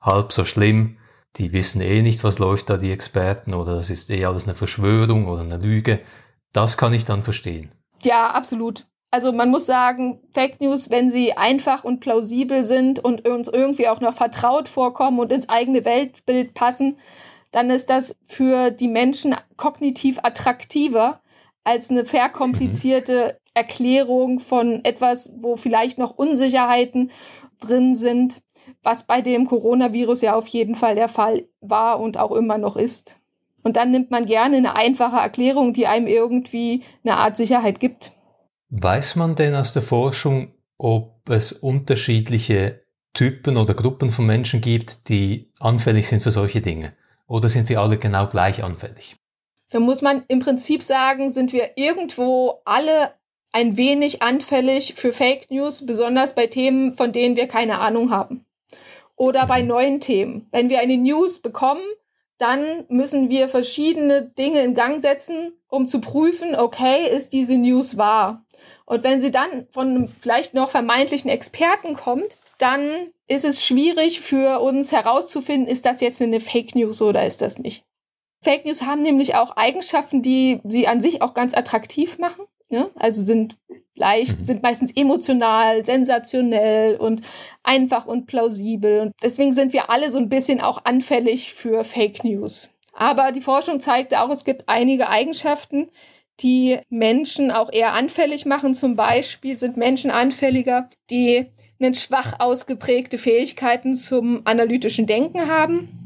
halb 0.01 0.31
so 0.31 0.45
schlimm, 0.45 0.98
die 1.38 1.53
wissen 1.53 1.81
eh 1.81 2.01
nicht, 2.01 2.24
was 2.24 2.39
läuft 2.39 2.69
da, 2.69 2.77
die 2.77 2.91
Experten, 2.91 3.53
oder 3.53 3.75
das 3.75 3.89
ist 3.89 4.10
eh 4.12 4.25
alles 4.25 4.43
eine 4.43 4.53
Verschwörung 4.53 5.27
oder 5.27 5.41
eine 5.41 5.57
Lüge, 5.57 6.01
das 6.51 6.77
kann 6.77 6.93
ich 6.93 7.05
dann 7.05 7.24
verstehen. 7.24 7.72
Ja, 8.03 8.31
absolut. 8.31 8.86
Also 9.13 9.32
man 9.32 9.51
muss 9.51 9.67
sagen, 9.67 10.20
Fake 10.34 10.60
News, 10.60 10.89
wenn 10.89 11.08
sie 11.08 11.34
einfach 11.38 11.84
und 11.84 12.00
plausibel 12.00 12.65
sind 12.65 12.98
und 12.98 13.29
uns 13.29 13.48
irgendwie 13.48 13.88
auch 13.88 14.01
noch 14.01 14.15
vertraut 14.15 14.67
vorkommen 14.67 15.20
und 15.20 15.32
ins 15.32 15.50
eigene 15.50 15.86
Weltbild 15.86 16.55
passen, 16.55 16.98
dann 17.51 17.70
ist 17.70 17.91
das 17.91 18.15
für 18.24 18.72
die 18.72 18.88
Menschen 18.88 19.36
kognitiv 19.55 20.17
attraktiver 20.24 21.22
als 21.63 21.91
eine 21.91 22.05
verkomplizierte 22.05 23.39
Erklärung 23.53 24.39
von 24.39 24.84
etwas, 24.84 25.32
wo 25.38 25.58
vielleicht 25.58 26.00
noch 26.00 26.17
Unsicherheiten 26.17 27.12
drin 27.62 27.93
sind, 27.93 28.41
was 28.82 29.03
bei 29.03 29.22
dem 29.22 29.46
Coronavirus 29.46 30.22
ja 30.24 30.34
auf 30.34 30.48
jeden 30.48 30.74
Fall 30.74 30.96
der 30.96 31.08
Fall 31.08 31.48
war 31.62 32.00
und 32.00 32.17
auch 32.17 32.32
immer 32.32 32.58
noch 32.58 32.77
ist. 32.77 33.20
Und 33.63 33.77
dann 33.77 33.91
nimmt 33.91 34.10
man 34.10 34.25
gerne 34.25 34.58
eine 34.58 34.75
einfache 34.75 35.17
Erklärung, 35.17 35.72
die 35.72 35.86
einem 35.86 36.08
irgendwie 36.08 36.82
eine 37.03 37.17
Art 37.17 37.38
Sicherheit 37.38 37.79
gibt. 37.79 38.13
Weiß 38.75 39.18
man 39.18 39.36
denn 39.36 39.53
aus 39.53 39.72
der 39.74 39.84
Forschung, 39.84 40.51
ob 40.80 41.30
es 41.30 41.51
unterschiedliche 41.51 42.84
Typen 43.13 43.56
oder 43.58 43.75
Gruppen 43.75 44.10
von 44.10 44.25
Menschen 44.25 44.62
gibt, 44.62 45.10
die 45.10 45.51
anfällig 45.60 46.08
sind 46.08 46.24
für 46.24 46.32
solche 46.32 46.60
Dinge? 46.60 46.94
Oder 47.27 47.50
sind 47.50 47.70
wir 47.70 47.82
alle 47.82 48.00
genau 48.00 48.25
gleich 48.25 48.63
anfällig? 48.63 49.15
Da 49.70 49.80
muss 49.80 50.01
man 50.01 50.24
im 50.27 50.39
Prinzip 50.39 50.82
sagen, 50.82 51.32
sind 51.32 51.53
wir 51.53 51.77
irgendwo 51.77 52.62
alle 52.65 53.13
ein 53.51 53.77
wenig 53.77 54.24
anfällig 54.24 54.96
für 54.96 55.13
Fake 55.13 55.51
News, 55.51 55.86
besonders 55.86 56.34
bei 56.34 56.48
Themen, 56.48 56.96
von 56.96 57.12
denen 57.12 57.36
wir 57.36 57.48
keine 57.48 57.80
Ahnung 57.80 58.10
haben. 58.10 58.44
Oder 59.15 59.46
bei 59.46 59.62
mhm. 59.62 59.68
neuen 59.68 60.01
Themen. 60.01 60.48
Wenn 60.50 60.72
wir 60.72 60.80
eine 60.80 60.98
News 60.98 61.39
bekommen, 61.44 61.84
dann 62.43 62.83
müssen 62.89 63.29
wir 63.29 63.47
verschiedene 63.47 64.21
Dinge 64.21 64.59
in 64.63 64.73
Gang 64.73 65.01
setzen, 65.01 65.53
um 65.69 65.88
zu 65.88 66.01
prüfen, 66.01 66.55
okay, 66.55 67.09
ist 67.09 67.31
diese 67.31 67.57
News 67.57 67.95
wahr? 67.95 68.45
Und 68.85 69.05
wenn 69.05 69.21
sie 69.21 69.31
dann 69.31 69.65
von 69.71 70.09
vielleicht 70.19 70.53
noch 70.53 70.69
vermeintlichen 70.69 71.31
Experten 71.31 71.93
kommt, 71.93 72.35
dann 72.57 72.81
ist 73.27 73.45
es 73.45 73.63
schwierig 73.65 74.19
für 74.19 74.59
uns 74.59 74.91
herauszufinden, 74.91 75.69
ist 75.69 75.85
das 75.85 76.01
jetzt 76.01 76.21
eine 76.21 76.41
Fake 76.41 76.75
News 76.75 77.01
oder 77.01 77.25
ist 77.25 77.41
das 77.41 77.59
nicht. 77.59 77.85
Fake 78.41 78.65
News 78.65 78.81
haben 78.81 79.03
nämlich 79.03 79.35
auch 79.35 79.55
Eigenschaften, 79.55 80.21
die 80.21 80.59
sie 80.65 80.85
an 80.85 81.00
sich 81.00 81.21
auch 81.21 81.33
ganz 81.33 81.53
attraktiv 81.53 82.19
machen. 82.19 82.43
Ne? 82.67 82.89
Also 82.95 83.23
sind 83.23 83.55
leicht, 83.95 84.39
mhm. 84.39 84.45
sind 84.45 84.63
meistens 84.63 84.91
emotional, 84.95 85.85
sensationell 85.85 86.95
und 86.95 87.21
einfach 87.63 88.05
und 88.05 88.25
plausibel. 88.25 89.01
Und 89.01 89.13
deswegen 89.21 89.53
sind 89.53 89.73
wir 89.73 89.89
alle 89.89 90.12
so 90.12 90.17
ein 90.17 90.29
bisschen 90.29 90.62
auch 90.62 90.85
anfällig 90.85 91.53
für 91.53 91.83
Fake 91.83 92.23
News. 92.23 92.69
Aber 92.93 93.31
die 93.31 93.41
Forschung 93.41 93.79
zeigte 93.79 94.21
auch, 94.21 94.29
es 94.29 94.45
gibt 94.45 94.63
einige 94.67 95.09
Eigenschaften, 95.09 95.89
die 96.39 96.79
Menschen 96.89 97.51
auch 97.51 97.71
eher 97.71 97.93
anfällig 97.93 98.45
machen. 98.45 98.73
Zum 98.73 98.95
Beispiel 98.95 99.57
sind 99.57 99.77
Menschen 99.77 100.12
anfälliger, 100.12 100.89
die 101.09 101.47
einen 101.79 101.93
schwach 101.93 102.39
ausgeprägte 102.39 103.17
Fähigkeiten 103.17 103.95
zum 103.95 104.41
analytischen 104.45 105.05
Denken 105.05 105.47
haben, 105.50 106.02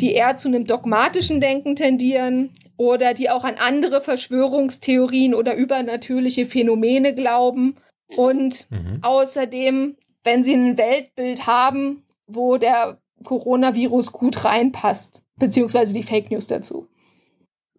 die 0.00 0.12
eher 0.12 0.36
zu 0.36 0.48
einem 0.48 0.64
dogmatischen 0.64 1.40
Denken 1.40 1.76
tendieren 1.76 2.50
oder 2.76 3.14
die 3.14 3.30
auch 3.30 3.44
an 3.44 3.56
andere 3.56 4.00
Verschwörungstheorien 4.00 5.34
oder 5.34 5.54
übernatürliche 5.54 6.46
Phänomene 6.46 7.14
glauben 7.14 7.76
und 8.16 8.68
mhm. 8.70 8.98
außerdem, 9.02 9.96
wenn 10.22 10.44
sie 10.44 10.54
ein 10.54 10.78
Weltbild 10.78 11.46
haben, 11.46 12.04
wo 12.26 12.56
der 12.56 12.98
Coronavirus 13.24 14.12
gut 14.12 14.44
reinpasst, 14.44 15.22
beziehungsweise 15.36 15.92
die 15.92 16.04
Fake 16.04 16.30
News 16.30 16.46
dazu. 16.46 16.86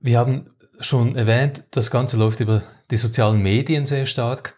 Wir 0.01 0.19
haben 0.19 0.49
schon 0.79 1.15
erwähnt, 1.15 1.63
das 1.71 1.91
Ganze 1.91 2.17
läuft 2.17 2.39
über 2.41 2.63
die 2.91 2.97
sozialen 2.97 3.41
Medien 3.41 3.85
sehr 3.85 4.05
stark. 4.05 4.55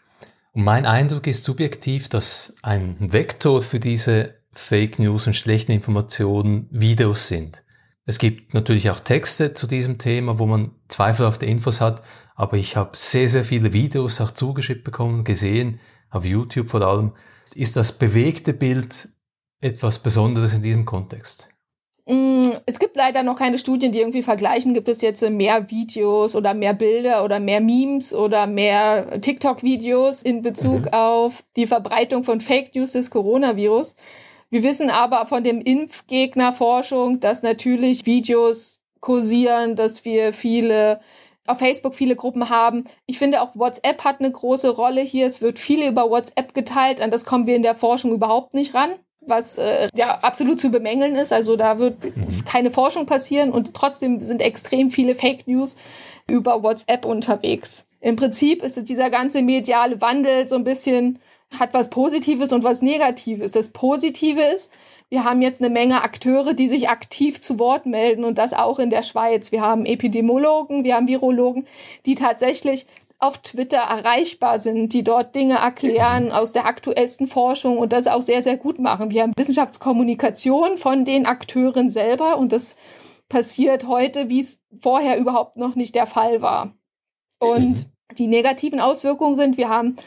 Und 0.54 0.64
mein 0.64 0.86
Eindruck 0.86 1.28
ist 1.28 1.46
subjektiv, 1.46 2.10
dass 2.10 2.56
ein 2.62 2.96
Vektor 3.00 3.62
für 3.62 3.80
diese 3.80 4.41
Fake 4.54 5.00
News 5.00 5.28
und 5.28 5.34
schlechten 5.36 5.72
Informationen 5.72 6.68
Videos 6.72 7.28
sind. 7.28 7.64
Es 8.06 8.20
gibt 8.20 8.54
natürlich 8.54 8.90
auch 8.90 9.00
Texte 9.00 9.54
zu 9.54 9.68
diesem 9.68 9.98
Thema, 9.98 10.40
wo 10.40 10.46
man 10.46 10.72
zweifelhafte 10.88 11.46
Infos 11.46 11.82
hat, 11.82 12.02
aber 12.36 12.58
ich 12.58 12.76
habe 12.76 12.92
sehr, 12.94 13.30
sehr 13.30 13.44
viele 13.44 13.74
Videos 13.74 14.20
auch 14.20 14.32
zugeschickt 14.32 14.84
bekommen, 14.84 15.24
gesehen, 15.24 15.80
auf 16.10 16.26
YouTube 16.26 16.70
vor 16.70 16.82
allem. 16.82 17.14
Ist 17.56 17.78
das 17.78 17.98
bewegte 17.98 18.54
Bild 18.54 19.10
etwas 19.60 20.00
Besonderes 20.00 20.54
in 20.54 20.64
diesem 20.64 20.86
Kontext? 20.86 21.48
Mm, 22.08 22.42
es 22.66 22.80
gibt 22.80 22.98
leider 22.98 23.24
noch 23.24 23.38
keine 23.38 23.60
Studien, 23.60 23.92
die 23.92 24.00
irgendwie 24.00 24.24
vergleichen, 24.24 24.74
gibt 24.74 24.88
es 24.88 25.02
jetzt 25.02 25.22
mehr 25.30 25.70
Videos 25.70 26.36
oder 26.36 26.54
mehr 26.54 26.74
Bilder 26.74 27.24
oder 27.24 27.40
mehr 27.40 27.62
Memes 27.62 28.14
oder 28.14 28.48
mehr 28.48 29.22
TikTok-Videos 29.22 30.24
in 30.24 30.42
Bezug 30.42 30.86
mhm. 30.86 30.94
auf 30.94 31.44
die 31.56 31.68
Verbreitung 31.68 32.24
von 32.24 32.42
Fake 32.42 32.76
News 32.76 32.94
des 32.94 33.12
Coronavirus. 33.12 33.96
Wir 34.52 34.64
wissen 34.64 34.90
aber 34.90 35.26
von 35.26 35.44
dem 35.44 35.62
Impfgegnerforschung, 35.62 37.20
dass 37.20 37.42
natürlich 37.42 38.06
Videos 38.06 38.82
kursieren, 39.00 39.76
dass 39.76 40.06
wir 40.06 40.34
viele 40.34 41.00
auf 41.48 41.58
Facebook 41.58 41.96
viele 41.96 42.16
Gruppen 42.16 42.50
haben. 42.50 42.84
Ich 43.08 43.18
finde 43.18 43.42
auch 43.42 43.56
WhatsApp 43.56 44.04
hat 44.04 44.20
eine 44.20 44.32
große 44.32 44.70
Rolle 44.70 45.02
hier. 45.02 45.26
Es 45.26 45.42
wird 45.42 45.58
viel 45.58 45.88
über 45.88 46.10
WhatsApp 46.10 46.54
geteilt, 46.54 47.02
an 47.02 47.10
das 47.10 47.26
kommen 47.26 47.48
wir 47.48 47.56
in 47.56 47.64
der 47.64 47.76
Forschung 47.76 48.12
überhaupt 48.12 48.54
nicht 48.54 48.76
ran 48.76 48.92
was 49.22 49.58
äh, 49.60 49.88
ja 49.94 50.18
absolut 50.22 50.60
zu 50.60 50.70
bemängeln 50.72 51.16
ist. 51.16 51.32
Also 51.32 51.56
da 51.56 51.80
wird 51.80 51.96
keine 52.46 52.72
Forschung 52.72 53.06
passieren 53.06 53.52
und 53.52 53.74
trotzdem 53.74 54.20
sind 54.20 54.42
extrem 54.42 54.90
viele 54.90 55.16
Fake 55.16 55.48
News 55.48 55.78
über 56.28 56.64
WhatsApp 56.64 57.06
unterwegs. 57.06 57.86
Im 58.00 58.16
Prinzip 58.16 58.64
ist 58.64 58.90
dieser 58.90 59.10
ganze 59.12 59.44
mediale 59.44 60.02
Wandel 60.02 60.48
so 60.48 60.56
ein 60.56 60.64
bisschen 60.64 61.20
hat 61.58 61.74
was 61.74 61.90
Positives 61.90 62.52
und 62.52 62.64
was 62.64 62.82
Negatives. 62.82 63.52
Das 63.52 63.70
Positive 63.70 64.42
ist, 64.42 64.72
wir 65.10 65.26
haben 65.26 65.42
jetzt 65.42 65.62
eine 65.62 65.70
Menge 65.70 66.04
Akteure, 66.04 66.54
die 66.54 66.70
sich 66.70 66.90
aktiv 66.90 67.42
zu 67.42 67.60
Wort 67.60 67.86
melden 67.86 68.24
und 68.24 68.38
das 68.38 68.54
auch 68.54 68.80
in 68.80 68.90
der 68.90 69.04
Schweiz. 69.04 69.52
Wir 69.52 69.62
haben 69.62 69.86
Epidemiologen, 69.86 70.84
wir 70.86 70.96
haben 70.96 71.08
Virologen, 71.08 71.66
die 72.06 72.16
tatsächlich 72.16 72.88
auf 73.20 73.38
Twitter 73.38 73.78
erreichbar 73.78 74.58
sind, 74.58 74.94
die 74.94 75.04
dort 75.04 75.36
Dinge 75.36 75.56
erklären 75.56 76.32
aus 76.32 76.54
der 76.54 76.66
aktuellsten 76.66 77.28
Forschung 77.28 77.78
und 77.78 77.94
das 77.94 78.08
auch 78.08 78.24
sehr, 78.24 78.42
sehr 78.42 78.58
gut 78.58 78.80
machen. 78.80 79.12
Wir 79.12 79.22
haben 79.22 79.34
Wissenschaftskommunikation 79.36 80.78
von 80.78 81.06
den 81.06 81.28
Akteuren 81.28 81.88
selber 81.88 82.38
und 82.38 82.52
das 82.52 82.78
passiert 83.30 83.88
heute, 83.88 84.30
wie 84.30 84.40
es 84.40 84.62
vorher 84.80 85.20
überhaupt 85.20 85.56
noch 85.56 85.76
nicht 85.76 85.94
der 85.94 86.08
Fall 86.08 86.42
war. 86.42 86.74
Und 87.38 87.80
mhm. 87.80 88.16
die 88.18 88.28
negativen 88.28 88.80
Auswirkungen 88.80 89.36
sind, 89.36 89.58
wir 89.58 89.70
haben 89.70 89.98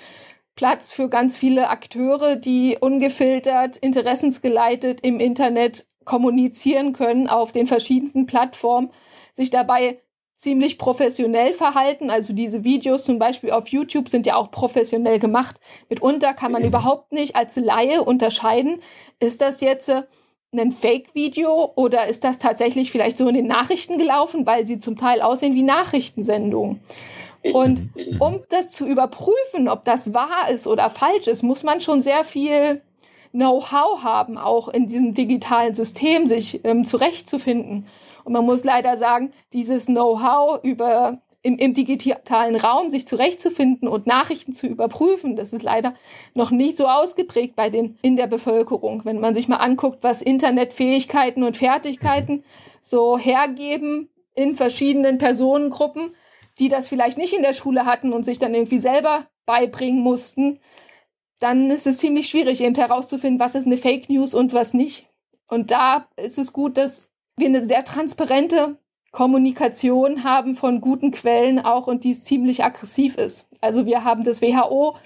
Platz 0.57 0.93
für 0.93 1.09
ganz 1.09 1.37
viele 1.37 1.69
Akteure, 1.69 2.37
die 2.37 2.79
ungefiltert, 2.81 3.77
interessensgeleitet 3.77 5.01
im 5.03 5.19
Internet 5.19 5.87
kommunizieren 6.05 6.93
können 6.93 7.29
auf 7.29 7.51
den 7.53 7.67
verschiedensten 7.67 8.27
Plattformen, 8.27 8.91
sich 9.33 9.51
dabei 9.51 10.01
ziemlich 10.37 10.79
professionell 10.79 11.53
verhalten. 11.53 12.11
Also 12.11 12.33
diese 12.33 12.65
Videos 12.65 13.05
zum 13.05 13.19
Beispiel 13.19 13.51
auf 13.51 13.69
YouTube 13.69 14.09
sind 14.09 14.27
ja 14.27 14.37
auch 14.37 14.51
professionell 14.51 15.19
gemacht. 15.19 15.57
Mitunter 15.89 16.35
kann 16.35 16.53
man 16.53 16.65
überhaupt 16.65 17.13
nicht 17.13 17.35
als 17.35 17.57
Laie 17.57 18.03
unterscheiden, 18.03 18.81
ist 19.21 19.41
das 19.41 19.61
jetzt 19.61 19.89
äh, 19.89 20.03
ein 20.53 20.71
Fake-Video 20.71 21.73
oder 21.75 22.07
ist 22.07 22.23
das 22.23 22.39
tatsächlich 22.39 22.93
vielleicht 22.93 23.19
so 23.19 23.27
in 23.29 23.35
den 23.35 23.47
Nachrichten 23.47 23.99
gelaufen, 23.99 24.47
weil 24.47 24.67
sie 24.67 24.79
zum 24.79 24.97
Teil 24.97 25.21
aussehen 25.21 25.55
wie 25.55 25.63
Nachrichtensendungen. 25.63 26.81
Und 27.53 27.95
mhm. 27.95 28.21
um 28.21 28.43
das 28.49 28.71
zu 28.71 28.87
überprüfen, 28.87 29.69
ob 29.69 29.85
das 29.85 30.15
wahr 30.15 30.49
ist 30.51 30.67
oder 30.67 30.89
falsch 30.91 31.27
ist, 31.27 31.43
muss 31.43 31.63
man 31.63 31.81
schon 31.81 32.01
sehr 32.01 32.25
viel 32.25 32.81
Know-how 33.33 34.03
haben, 34.03 34.39
auch 34.39 34.69
in 34.69 34.87
diesem 34.87 35.13
digitalen 35.13 35.75
System 35.75 36.27
sich 36.27 36.65
ähm, 36.65 36.85
zurechtzufinden. 36.85 37.87
Und 38.25 38.33
man 38.33 38.45
muss 38.45 38.65
leider 38.65 38.97
sagen, 38.97 39.33
dieses 39.53 39.87
Know-how 39.87 40.63
über 40.63 41.21
im, 41.45 41.59
im 41.59 41.75
digitalen 41.75 42.57
Raum 42.57 42.91
sich 42.91 43.07
zurechtzufinden 43.07 43.87
und 43.87 44.07
Nachrichten 44.07 44.55
zu 44.55 44.67
überprüfen, 44.67 45.37
das 45.37 45.53
ist 45.53 45.63
leider 45.63 45.93
noch 46.33 46.51
nicht 46.51 46.79
so 46.79 46.87
ausgeprägt 46.87 47.55
bei 47.55 47.69
den 47.69 47.99
in 48.01 48.17
der 48.17 48.27
Bevölkerung. 48.27 49.05
Wenn 49.05 49.21
man 49.21 49.35
sich 49.35 49.47
mal 49.47 49.59
anguckt, 49.59 49.99
was 50.03 50.23
Internetfähigkeiten 50.23 51.45
und 51.45 51.59
Fertigkeiten 51.59 52.45
so 52.81 53.19
hergeben 53.19 54.09
in 54.35 54.57
verschiedenen 54.57 55.19
Personengruppen, 55.19 56.15
die 56.59 56.69
das 56.69 56.89
vielleicht 56.89 57.19
nicht 57.19 57.35
in 57.35 57.43
der 57.43 57.53
Schule 57.53 57.85
hatten 57.85 58.13
und 58.13 58.25
sich 58.25 58.39
dann 58.39 58.55
irgendwie 58.55 58.79
selber 58.79 59.27
beibringen 59.47 60.01
mussten, 60.01 60.61
dann 61.41 61.71
ist 61.71 61.87
es 61.87 61.99
ziemlich 61.99 62.29
schwierig, 62.29 62.63
eben 62.63 62.75
herauszufinden, 62.75 63.41
was 63.41 63.55
ist 63.55 63.67
eine 63.67 63.77
Fake 63.77 64.09
News 64.09 64.35
und 64.35 64.53
was 64.53 64.75
nicht. 64.75 65.09
Und 65.49 65.71
da 65.71 66.09
ist 66.17 66.39
es 66.39 66.53
gut, 66.53 66.77
dass 66.77 67.11
wir 67.37 67.49
eine 67.49 67.65
sehr 67.65 67.85
transparente 67.85 68.79
Kommunikation 69.11 70.25
haben 70.25 70.55
von 70.55 70.81
guten 70.81 71.11
Quellen 71.11 71.65
auch 71.65 71.87
und 71.87 72.05
die 72.05 72.19
ziemlich 72.19 72.65
aggressiv 72.65 73.17
ist. 73.17 73.49
Also 73.61 73.87
wir 73.87 74.05
haben 74.05 74.25
das 74.25 74.43
WHO, 74.43 74.97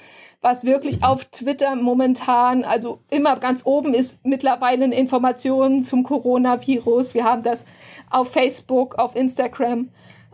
was 0.41 0.65
wirklich 0.65 1.03
auf 1.03 1.25
Twitter 1.27 1.75
momentan, 1.75 2.65
also 2.65 3.01
immer 3.11 3.37
ganz 3.37 3.67
oben 3.67 3.93
ist 3.93 4.25
mittlerweile 4.25 4.85
Informationen 4.87 5.83
zum 5.83 6.05
Coronavirus. 6.05 7.15
Wir 7.15 7.25
haben 7.25 7.43
das 7.43 7.67
auf 8.09 8.33
Facebook, 8.33 8.99
auf 8.99 9.17
Instagram 9.17 9.91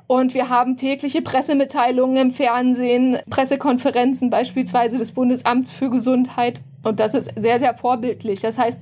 Und 0.06 0.34
wir 0.34 0.50
haben 0.50 0.76
tägliche 0.76 1.22
Pressemitteilungen 1.22 2.16
im 2.16 2.30
Fernsehen, 2.30 3.18
Pressekonferenzen 3.30 4.28
beispielsweise 4.28 4.98
des 4.98 5.12
Bundesamts 5.12 5.72
für 5.72 5.88
Gesundheit. 5.88 6.62
Und 6.82 7.00
das 7.00 7.14
ist 7.14 7.32
sehr, 7.36 7.58
sehr 7.58 7.74
vorbildlich. 7.74 8.40
Das 8.40 8.58
heißt, 8.58 8.80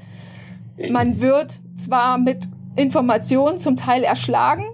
man 0.91 1.21
wird 1.21 1.61
zwar 1.77 2.19
mit 2.19 2.49
Informationen 2.75 3.59
zum 3.59 3.77
Teil 3.77 4.03
erschlagen. 4.03 4.65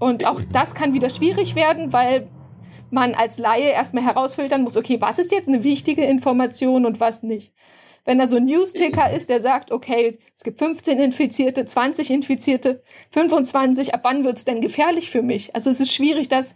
Und 0.00 0.26
auch 0.26 0.40
das 0.52 0.74
kann 0.74 0.94
wieder 0.94 1.10
schwierig 1.10 1.54
werden, 1.54 1.92
weil 1.92 2.28
man 2.90 3.14
als 3.14 3.38
Laie 3.38 3.70
erstmal 3.70 4.04
herausfiltern 4.04 4.62
muss, 4.62 4.76
okay, 4.76 5.00
was 5.00 5.18
ist 5.18 5.30
jetzt 5.30 5.48
eine 5.48 5.62
wichtige 5.62 6.04
Information 6.04 6.86
und 6.86 7.00
was 7.00 7.22
nicht. 7.22 7.52
Wenn 8.08 8.16
da 8.16 8.26
so 8.26 8.36
ein 8.36 8.46
Newsticker 8.46 9.10
ist, 9.10 9.28
der 9.28 9.42
sagt, 9.42 9.70
okay, 9.70 10.16
es 10.34 10.42
gibt 10.42 10.58
15 10.60 10.98
Infizierte, 10.98 11.66
20 11.66 12.08
Infizierte, 12.08 12.82
25, 13.10 13.92
ab 13.92 14.00
wann 14.04 14.24
wird 14.24 14.38
es 14.38 14.46
denn 14.46 14.62
gefährlich 14.62 15.10
für 15.10 15.20
mich? 15.20 15.54
Also 15.54 15.68
es 15.68 15.78
ist 15.78 15.92
schwierig, 15.92 16.30
dass, 16.30 16.54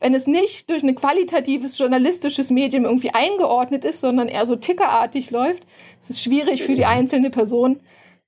wenn 0.00 0.14
es 0.14 0.26
nicht 0.26 0.70
durch 0.70 0.82
ein 0.82 0.94
qualitatives 0.94 1.76
journalistisches 1.76 2.50
Medium 2.50 2.86
irgendwie 2.86 3.10
eingeordnet 3.10 3.84
ist, 3.84 4.00
sondern 4.00 4.28
eher 4.28 4.46
so 4.46 4.56
tickerartig 4.56 5.30
läuft, 5.30 5.66
es 6.00 6.08
ist 6.08 6.22
schwierig 6.22 6.62
für 6.62 6.74
die 6.74 6.86
einzelne 6.86 7.28
Person, 7.28 7.80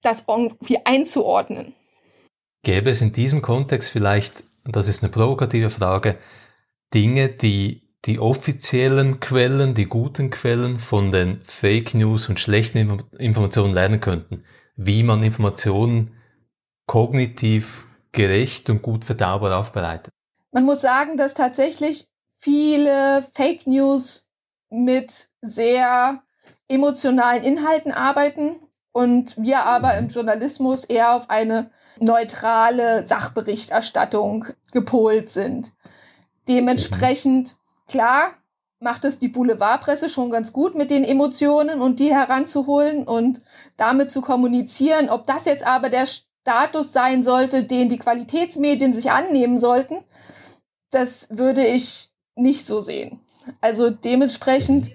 das 0.03 0.25
irgendwie 0.29 0.85
einzuordnen. 0.85 1.73
Gäbe 2.65 2.91
es 2.91 3.01
in 3.01 3.13
diesem 3.13 3.41
Kontext 3.41 3.91
vielleicht, 3.91 4.45
und 4.67 4.77
das 4.77 4.89
ist 4.89 5.03
eine 5.03 5.11
provokative 5.11 5.71
Frage, 5.71 6.19
Dinge, 6.93 7.31
die 7.31 7.88
die 8.05 8.19
offiziellen 8.19 9.21
Quellen, 9.21 9.75
die 9.75 9.87
guten 9.87 10.31
Quellen 10.31 10.77
von 10.77 11.11
den 11.11 11.43
Fake 11.43 11.95
News 11.95 12.29
und 12.29 12.39
schlechten 12.39 13.01
Informationen 13.19 13.75
lernen 13.75 14.01
könnten, 14.01 14.45
wie 14.77 15.03
man 15.03 15.23
Informationen 15.23 16.15
kognitiv 16.87 17.87
gerecht 18.13 18.71
und 18.71 18.83
gut 18.83 19.05
verdaubar 19.05 19.59
aufbereitet. 19.59 20.13
Man 20.53 20.65
muss 20.65 20.81
sagen, 20.81 21.17
dass 21.17 21.35
tatsächlich 21.35 22.09
viele 22.39 23.27
Fake 23.35 23.67
News 23.67 24.27
mit 24.71 25.29
sehr 25.43 26.23
emotionalen 26.69 27.43
Inhalten 27.43 27.93
arbeiten 27.93 28.57
und 28.93 29.37
wir 29.37 29.65
aber 29.65 29.97
im 29.99 30.09
Journalismus 30.09 30.85
eher 30.85 31.15
auf 31.15 31.31
eine 31.31 31.71
neutrale 32.01 33.05
Sachberichterstattung 33.07 34.47
gepolt 34.73 35.31
sind. 35.31 35.73
Dementsprechend, 36.47 37.57
klar, 37.89 38.35
macht 38.81 39.05
es 39.05 39.19
die 39.19 39.29
Boulevardpresse 39.29 40.09
schon 40.09 40.31
ganz 40.31 40.53
gut 40.53 40.75
mit 40.75 40.91
den 40.91 41.05
Emotionen 41.05 41.81
und 41.81 41.99
die 41.99 42.15
heranzuholen 42.15 43.05
und 43.05 43.43
damit 43.77 44.11
zu 44.11 44.21
kommunizieren. 44.21 45.09
Ob 45.09 45.27
das 45.27 45.47
jetzt 45.47 45.67
aber 45.67 45.91
der 45.91 46.07
Status 46.07 46.93
sein 46.93 47.23
sollte, 47.23 47.65
den 47.65 47.89
die 47.89 47.99
Qualitätsmedien 47.99 48.93
sich 48.93 49.11
annehmen 49.11 49.59
sollten, 49.59 50.05
das 50.91 51.29
würde 51.31 51.67
ich 51.67 52.11
nicht 52.37 52.67
so 52.67 52.83
sehen. 52.83 53.21
Also 53.61 53.91
dementsprechend 53.91 54.93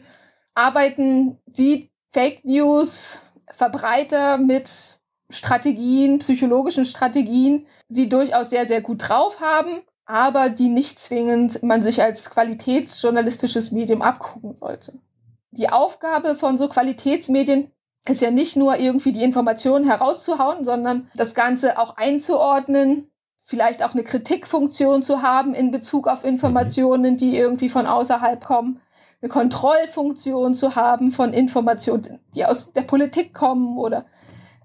arbeiten 0.54 1.40
die 1.46 1.92
Fake 2.10 2.46
News 2.46 3.20
Verbreiter 3.52 4.38
mit 4.38 5.00
Strategien, 5.30 6.20
psychologischen 6.20 6.86
Strategien, 6.86 7.68
sie 7.90 8.10
durchaus 8.10 8.50
sehr, 8.50 8.68
sehr 8.68 8.82
gut 8.82 9.10
drauf 9.10 9.42
haben, 9.42 9.82
aber 10.06 10.50
die 10.50 10.70
nicht 10.70 11.00
zwingend 11.00 11.64
man 11.64 11.84
sich 11.84 12.02
als 12.02 12.30
qualitätsjournalistisches 12.30 13.72
Medium 13.72 14.02
abgucken 14.02 14.56
sollte. 14.56 14.94
Die 15.52 15.70
Aufgabe 15.70 16.36
von 16.36 16.58
so 16.58 16.68
Qualitätsmedien 16.68 17.72
ist 18.08 18.22
ja 18.22 18.32
nicht 18.32 18.56
nur 18.56 18.78
irgendwie 18.78 19.14
die 19.14 19.24
Informationen 19.24 19.86
herauszuhauen, 19.86 20.66
sondern 20.66 21.10
das 21.16 21.36
Ganze 21.36 21.78
auch 21.80 21.96
einzuordnen, 21.96 23.10
vielleicht 23.44 23.84
auch 23.84 23.94
eine 23.94 24.04
Kritikfunktion 24.04 25.04
zu 25.04 25.22
haben 25.22 25.54
in 25.54 25.72
Bezug 25.72 26.08
auf 26.08 26.26
Informationen, 26.26 27.18
die 27.18 27.38
irgendwie 27.38 27.70
von 27.70 27.86
außerhalb 27.86 28.44
kommen, 28.44 28.82
eine 29.22 29.30
Kontrollfunktion 29.30 30.54
zu 30.54 30.76
haben 30.76 31.12
von 31.12 31.34
Informationen, 31.34 32.20
die 32.36 32.46
aus 32.46 32.74
der 32.74 32.82
Politik 32.82 33.34
kommen 33.34 33.78
oder 33.78 34.06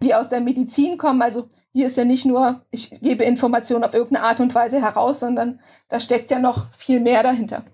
die 0.02 0.14
aus 0.14 0.28
der 0.28 0.40
Medizin 0.40 0.98
kommen. 0.98 1.22
Also 1.22 1.48
hier 1.72 1.86
ist 1.86 1.96
ja 1.96 2.04
nicht 2.04 2.24
nur, 2.24 2.62
ich 2.70 2.90
gebe 3.00 3.24
Informationen 3.24 3.84
auf 3.84 3.94
irgendeine 3.94 4.26
Art 4.26 4.40
und 4.40 4.54
Weise 4.54 4.80
heraus, 4.80 5.20
sondern 5.20 5.60
da 5.88 6.00
steckt 6.00 6.30
ja 6.30 6.38
noch 6.38 6.72
viel 6.72 7.00
mehr 7.00 7.22
dahinter. 7.22 7.64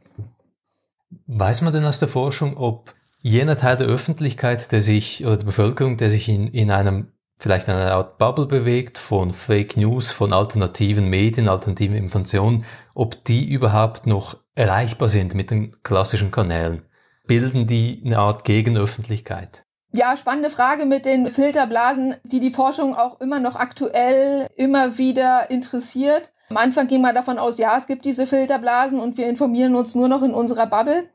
Weiß 1.27 1.63
man 1.63 1.73
denn 1.73 1.85
aus 1.85 2.01
der 2.01 2.09
Forschung, 2.09 2.57
ob 2.57 2.95
jener 3.19 3.57
Teil 3.57 3.77
der 3.77 3.87
Öffentlichkeit, 3.87 4.71
der 4.73 4.83
sich, 4.83 5.25
oder 5.25 5.39
der 5.39 5.47
Bevölkerung, 5.47 5.97
der 5.97 6.11
sich 6.11 6.29
in, 6.29 6.49
in 6.49 6.71
einem, 6.71 7.13
vielleicht 7.39 7.69
in 7.69 7.75
einer 7.75 7.93
Art 7.93 8.19
Bubble 8.19 8.47
bewegt 8.47 8.99
von 8.99 9.33
Fake 9.33 9.77
News, 9.77 10.11
von 10.11 10.33
alternativen 10.33 11.09
Medien, 11.09 11.49
alternativen 11.49 11.97
Informationen, 11.97 12.65
ob 12.95 13.25
die 13.25 13.49
überhaupt 13.49 14.07
noch 14.07 14.37
erreichbar 14.55 15.09
sind 15.09 15.35
mit 15.35 15.51
den 15.51 15.73
klassischen 15.83 16.31
Kanälen? 16.31 16.83
Bilden 17.27 17.67
die 17.67 18.03
eine 18.05 18.19
Art 18.19 18.45
Gegenöffentlichkeit? 18.45 19.65
Ja, 19.97 20.17
spannende 20.17 20.51
Frage 20.51 20.87
mit 20.87 21.05
den 21.05 21.29
Filterblasen, 21.29 22.17
die 22.25 22.41
die 22.41 22.51
Forschung 22.51 22.97
auch 22.97 23.21
immer 23.21 23.39
noch 23.39 23.55
aktuell 23.55 24.49
immer 24.57 24.99
wieder 24.99 25.53
interessiert. 25.53 26.33
Am 26.51 26.57
Anfang 26.57 26.89
ging 26.89 27.01
man 27.01 27.15
davon 27.15 27.39
aus, 27.39 27.59
ja, 27.59 27.79
es 27.79 27.87
gibt 27.87 28.05
diese 28.05 28.27
Filterblasen 28.27 28.99
und 28.99 29.17
wir 29.17 29.29
informieren 29.29 29.77
uns 29.77 29.95
nur 29.95 30.09
noch 30.09 30.23
in 30.23 30.35
unserer 30.35 30.67
Bubble. 30.67 31.09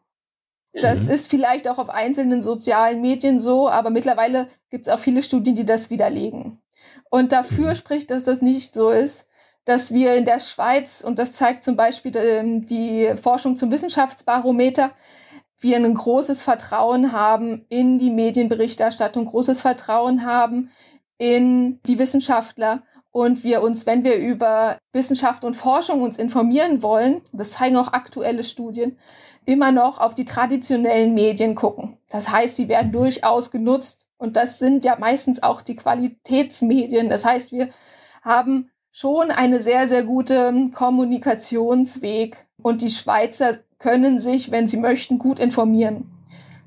Das 0.72 1.04
mhm. 1.04 1.10
ist 1.10 1.30
vielleicht 1.30 1.68
auch 1.68 1.78
auf 1.78 1.90
einzelnen 1.90 2.42
sozialen 2.42 3.02
Medien 3.02 3.40
so, 3.40 3.70
aber 3.70 3.90
mittlerweile 3.90 4.48
gibt 4.70 4.88
es 4.88 4.94
auch 4.94 5.00
viele 5.00 5.24
Studien, 5.24 5.56
die 5.56 5.66
das 5.66 5.90
widerlegen. 5.90 6.62
Und 7.10 7.34
dafür 7.34 7.72
mhm. 7.72 7.76
spricht, 7.76 8.12
dass 8.12 8.24
das 8.24 8.42
nicht 8.42 8.74
so 8.74 8.92
ist, 8.92 9.28
dass 9.66 9.94
wir 9.94 10.16
in 10.16 10.24
der 10.24 10.40
Schweiz, 10.40 11.04
und 11.06 11.20
das 11.20 11.34
zeigt 11.34 11.66
zum 11.66 11.76
Beispiel 11.76 12.16
ähm, 12.16 12.66
die 12.66 13.12
Forschung 13.22 13.58
zum 13.58 13.72
Wissenschaftsbarometer, 13.72 14.92
wir 15.60 15.78
ein 15.78 15.94
großes 15.94 16.44
Vertrauen 16.44 17.12
haben 17.12 17.66
in 17.70 18.00
die 18.00 18.12
Medienberichterstattung, 18.12 19.26
großes 19.26 19.62
Vertrauen 19.62 20.26
haben 20.26 20.72
in 21.18 21.82
die 21.84 22.00
Wissenschaftler 22.00 22.84
und 23.12 23.44
wir 23.44 23.62
uns, 23.62 23.86
wenn 23.86 24.04
wir 24.04 24.18
über 24.18 24.78
Wissenschaft 24.94 25.44
und 25.44 25.56
Forschung 25.56 26.02
uns 26.02 26.18
informieren 26.18 26.82
wollen, 26.82 27.22
das 27.32 27.52
zeigen 27.52 27.78
auch 27.78 27.94
aktuelle 27.94 28.44
Studien, 28.44 28.98
immer 29.46 29.72
noch 29.72 30.00
auf 30.00 30.16
die 30.16 30.26
traditionellen 30.26 31.14
Medien 31.14 31.56
gucken. 31.56 31.98
Das 32.10 32.30
heißt, 32.30 32.58
die 32.58 32.70
werden 32.70 32.92
durchaus 32.92 33.52
genutzt 33.52 34.08
und 34.18 34.36
das 34.36 34.60
sind 34.60 34.86
ja 34.86 34.98
meistens 35.00 35.42
auch 35.42 35.62
die 35.62 35.76
Qualitätsmedien. 35.76 37.10
Das 37.10 37.26
heißt, 37.26 37.52
wir 37.52 37.70
haben 38.22 38.70
schon 38.92 39.32
eine 39.32 39.62
sehr, 39.62 39.88
sehr 39.88 40.04
gute 40.04 40.70
Kommunikationsweg 40.74 42.48
und 42.62 42.82
die 42.82 42.92
Schweizer 42.92 43.60
können 43.80 44.20
sich, 44.20 44.52
wenn 44.52 44.68
sie 44.68 44.78
möchten, 44.78 45.18
gut 45.18 45.40
informieren. 45.40 46.12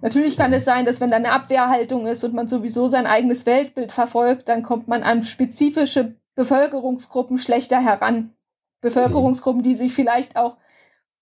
Natürlich 0.00 0.36
kann 0.36 0.52
es 0.52 0.64
sein, 0.64 0.84
dass 0.84 1.00
wenn 1.00 1.10
da 1.10 1.16
eine 1.16 1.30
Abwehrhaltung 1.30 2.06
ist 2.06 2.24
und 2.24 2.34
man 2.34 2.48
sowieso 2.48 2.88
sein 2.88 3.06
eigenes 3.06 3.46
Weltbild 3.46 3.92
verfolgt, 3.92 4.48
dann 4.48 4.62
kommt 4.62 4.88
man 4.88 5.04
an 5.04 5.22
spezifische 5.22 6.16
Bevölkerungsgruppen 6.34 7.38
schlechter 7.38 7.80
heran. 7.80 8.34
Bevölkerungsgruppen, 8.80 9.62
die 9.62 9.76
sich 9.76 9.92
vielleicht 9.92 10.36
auch 10.36 10.56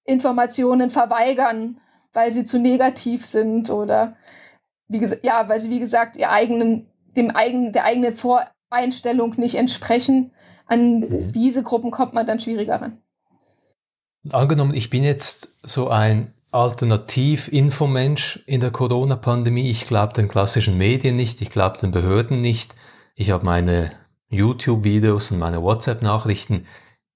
Informationen 0.05 0.90
verweigern, 0.90 1.79
weil 2.12 2.33
sie 2.33 2.46
zu 2.46 2.59
negativ 2.59 3.26
sind 3.26 3.68
oder 3.68 4.16
wie 4.88 4.98
gesagt, 4.98 5.24
ja, 5.24 5.48
weil 5.48 5.61
sie 5.61 5.70
wie 5.70 5.79
gesagt 5.79 6.16
ihr 6.16 6.31
eigenen, 6.31 6.90
dem 7.16 7.31
eigenen, 7.31 7.72
der 7.72 7.85
eigenen 7.85 8.14
Voreinstellung 8.14 9.35
nicht 9.37 9.57
entsprechen. 9.57 10.33
An 10.66 11.00
mhm. 11.00 11.33
diese 11.33 11.62
Gruppen 11.62 11.90
kommt 11.90 12.14
man 12.14 12.26
dann 12.26 12.40
schwieriger 12.40 12.81
ran. 12.81 13.03
Angenommen, 14.28 14.74
ich 14.74 14.90
bin 14.90 15.02
jetzt 15.02 15.59
so 15.62 15.88
ein 15.88 16.35
Alternativ-Infomensch 16.52 18.42
in 18.46 18.61
der 18.61 18.70
Corona-Pandemie. 18.70 19.70
Ich 19.70 19.87
glaube 19.87 20.12
den 20.12 20.28
klassischen 20.28 20.76
Medien 20.76 21.16
nicht, 21.16 21.40
ich 21.40 21.48
glaube 21.48 21.78
den 21.78 21.90
Behörden 21.90 22.40
nicht. 22.40 22.74
Ich 23.14 23.30
habe 23.30 23.46
meine 23.46 23.92
YouTube-Videos 24.28 25.30
und 25.30 25.38
meine 25.38 25.62
WhatsApp-Nachrichten. 25.62 26.66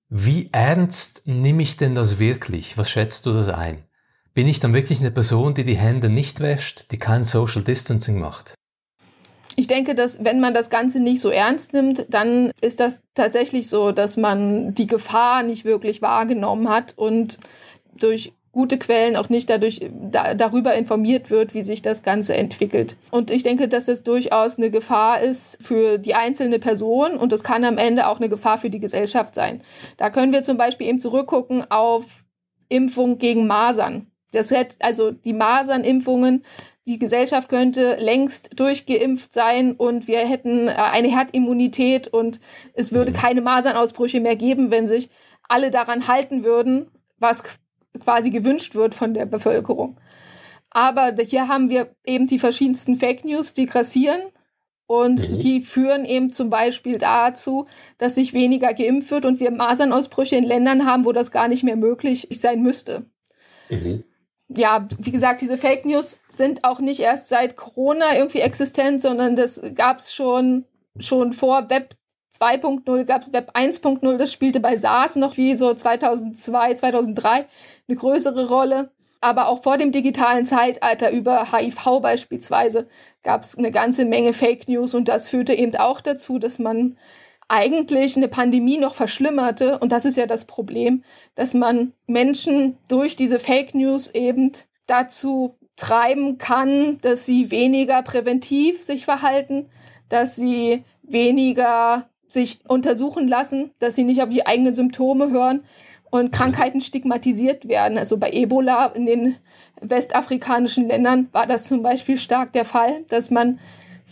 Wie 0.09 0.49
ernst 0.53 1.27
nehme 1.27 1.63
ich 1.63 1.77
denn 1.77 1.95
das 1.95 2.19
wirklich? 2.19 2.79
Was 2.79 2.91
schätzt 2.91 3.27
du 3.27 3.33
das 3.33 3.49
ein? 3.49 3.85
Bin 4.33 4.49
ich 4.49 4.61
dann 4.61 4.75
wirklich 4.75 5.01
eine 5.01 5.11
Person, 5.11 5.55
die 5.55 5.65
die 5.65 5.77
Hände 5.77 6.09
nicht 6.09 6.41
wäscht, 6.41 6.91
die 6.91 6.99
kein 6.99 7.25
Social 7.25 7.63
Distancing 7.63 8.19
macht? 8.19 8.54
Ich 9.57 9.67
denke, 9.67 9.95
dass 9.95 10.25
wenn 10.25 10.41
man 10.41 10.55
das 10.55 10.71
Ganze 10.71 11.01
nicht 11.01 11.21
so 11.21 11.31
ernst 11.31 11.73
nimmt, 11.73 12.07
dann 12.09 12.53
ist 12.61 12.81
das 12.81 13.03
tatsächlich 13.15 13.69
so, 13.69 13.93
dass 13.93 14.17
man 14.17 14.75
die 14.75 14.87
Gefahr 14.87 15.43
nicht 15.43 15.65
wirklich 15.65 16.03
wahrgenommen 16.03 16.69
hat 16.69 16.95
und 16.97 17.39
durch 18.01 18.33
gute 18.55 18.79
Quellen 18.79 19.17
auch 19.17 19.29
nicht 19.29 19.51
dadurch 19.51 19.81
da, 19.93 20.35
darüber 20.35 20.75
informiert 20.75 21.31
wird, 21.31 21.55
wie 21.55 21.63
sich 21.63 21.83
das 21.83 22.03
Ganze 22.03 22.35
entwickelt. 22.35 22.97
Und 23.11 23.31
ich 23.31 23.43
denke, 23.43 23.69
dass 23.69 23.89
es 23.89 24.05
durchaus 24.05 24.57
eine 24.57 24.71
Gefahr 24.71 25.21
ist 25.21 25.59
für 25.61 25.99
die 25.99 26.15
einzelne 26.15 26.61
Person 26.61 27.17
und 27.17 27.33
es 27.33 27.43
kann 27.43 27.65
am 27.65 27.79
Ende 27.79 28.09
auch 28.09 28.19
eine 28.19 28.29
Gefahr 28.29 28.57
für 28.57 28.71
die 28.71 28.79
Gesellschaft 28.79 29.35
sein. 29.35 29.61
Da 29.97 30.09
können 30.09 30.33
wir 30.33 30.43
zum 30.43 30.57
Beispiel 30.57 30.87
eben 30.87 31.01
zurückgucken 31.01 31.69
auf 31.71 32.25
Impfung 32.69 33.19
gegen 33.19 33.47
Masern. 33.47 34.07
Das 34.33 34.51
hätte, 34.51 34.77
also 34.81 35.11
die 35.11 35.33
Masernimpfungen 35.33 36.45
die 36.87 36.99
Gesellschaft 36.99 37.49
könnte 37.49 37.97
längst 37.97 38.59
durchgeimpft 38.59 39.33
sein 39.33 39.73
und 39.73 40.07
wir 40.07 40.19
hätten 40.19 40.69
äh, 40.69 40.73
eine 40.73 41.09
Herdimmunität 41.09 42.09
und 42.09 42.41
es 42.75 42.93
würde 42.93 43.13
keine 43.13 43.41
Masernausbrüche 43.41 44.21
mehr 44.21 44.37
geben, 44.37 44.71
wenn 44.71 44.87
sich 44.87 45.11
alle 45.49 45.71
daran 45.71 46.09
halten 46.09 46.45
würden, 46.45 46.91
was 47.19 47.43
quasi 47.99 48.31
gewünscht 48.31 48.75
wird 48.75 48.95
von 48.95 49.15
der 49.15 49.27
Bevölkerung. 49.27 49.97
Aber 50.71 51.15
hier 51.27 51.49
haben 51.49 51.71
wir 51.71 51.95
eben 52.05 52.27
die 52.27 52.39
verschiedensten 52.39 52.97
Fake 52.97 53.25
News, 53.25 53.55
die 53.55 53.67
grassieren. 53.67 54.21
Und 54.87 55.27
mhm. 55.27 55.39
die 55.39 55.63
führen 55.63 56.05
eben 56.05 56.31
zum 56.31 56.51
Beispiel 56.51 56.99
dazu, 56.99 57.67
dass 57.97 58.17
sich 58.17 58.35
weniger 58.35 58.75
geimpft 58.75 59.11
wird 59.11 59.25
und 59.25 59.41
wir 59.41 59.51
Masernausbrüche 59.51 60.37
in 60.37 60.45
Ländern 60.45 60.85
haben, 60.85 61.07
wo 61.07 61.13
das 61.13 61.31
gar 61.31 61.49
nicht 61.49 61.63
mehr 61.63 61.77
möglich 61.77 62.29
sein 62.33 62.61
müsste. 62.61 63.07
Mhm. 63.71 64.05
Ja, 64.57 64.87
wie 64.99 65.11
gesagt, 65.11 65.41
diese 65.41 65.59
Fake 65.59 65.85
News 65.85 66.19
sind 66.31 66.65
auch 66.65 66.79
nicht 66.81 67.01
erst 67.01 67.29
seit 67.29 67.57
Corona 67.57 68.17
irgendwie 68.17 68.41
existent, 68.41 69.03
sondern 69.03 69.37
das 69.37 69.61
gab 69.75 69.99
es 69.99 70.15
schon, 70.15 70.65
schon 70.99 71.33
vor 71.33 71.71
Web 71.71 71.97
2.0 72.33 73.05
gab 73.05 73.23
es 73.23 73.33
Web 73.33 73.53
1.0, 73.55 74.17
das 74.17 74.33
spielte 74.33 74.61
bei 74.61 74.77
SARS 74.77 75.17
noch 75.17 75.37
wie 75.37 75.55
so 75.57 75.73
2002, 75.73 76.75
2003 76.75 77.47
eine 77.89 77.97
größere 77.97 78.49
Rolle. 78.49 78.91
Aber 79.21 79.49
auch 79.49 79.63
vor 79.63 79.79
dem 79.79 79.91
digitalen 79.91 80.45
Zeitalter 80.45 81.11
über 81.11 81.51
HIV 81.51 82.01
beispielsweise 82.03 82.89
gab 83.23 83.43
es 83.43 83.57
eine 83.57 83.71
ganze 83.71 84.05
Menge 84.05 84.35
Fake 84.35 84.69
News 84.69 84.93
und 84.93 85.09
das 85.09 85.31
führte 85.31 85.55
eben 85.55 85.75
auch 85.77 86.03
dazu, 86.03 86.39
dass 86.39 86.59
man 86.59 86.99
eigentlich 87.49 88.17
eine 88.17 88.29
Pandemie 88.29 88.79
noch 88.79 88.95
verschlimmerte. 88.95 89.79
Und 89.79 89.93
das 89.93 90.05
ist 90.05 90.17
ja 90.17 90.27
das 90.27 90.45
Problem, 90.45 91.05
dass 91.35 91.55
man 91.55 91.93
Menschen 92.07 92.79
durch 92.89 93.17
diese 93.17 93.39
Fake 93.39 93.75
News 93.75 94.09
eben 94.09 94.53
dazu 94.87 95.57
treiben 95.77 96.39
kann, 96.39 96.99
dass 97.03 97.27
sie 97.27 97.51
weniger 97.51 98.03
präventiv 98.03 98.83
sich 98.83 99.05
verhalten, 99.05 99.69
dass 100.09 100.37
sie 100.37 100.85
weniger 101.03 102.09
sich 102.29 102.61
untersuchen 102.69 103.29
lassen, 103.29 103.71
dass 103.81 103.95
sie 103.95 104.05
nicht 104.05 104.23
auf 104.23 104.29
die 104.29 104.47
eigenen 104.47 104.75
Symptome 104.75 105.31
hören 105.31 105.65
und 106.11 106.33
Krankheiten 106.33 106.81
stigmatisiert 106.81 107.67
werden. 107.69 107.99
Also 107.99 108.19
bei 108.19 108.31
Ebola 108.31 108.87
in 108.87 109.07
den 109.07 109.37
westafrikanischen 109.81 110.89
Ländern 110.89 111.29
war 111.33 111.47
das 111.47 111.65
zum 111.65 111.83
Beispiel 111.83 112.17
stark 112.19 112.53
der 112.53 112.65
Fall, 112.65 113.05
dass 113.09 113.31
man 113.31 113.59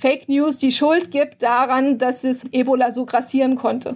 Fake 0.02 0.28
News 0.28 0.58
die 0.58 0.72
Schuld 0.72 1.12
gibt 1.12 1.44
daran, 1.44 1.96
dass 1.96 2.24
es 2.24 2.42
Ebola 2.50 2.90
so 2.90 3.06
grassieren 3.06 3.54
konnte. 3.54 3.94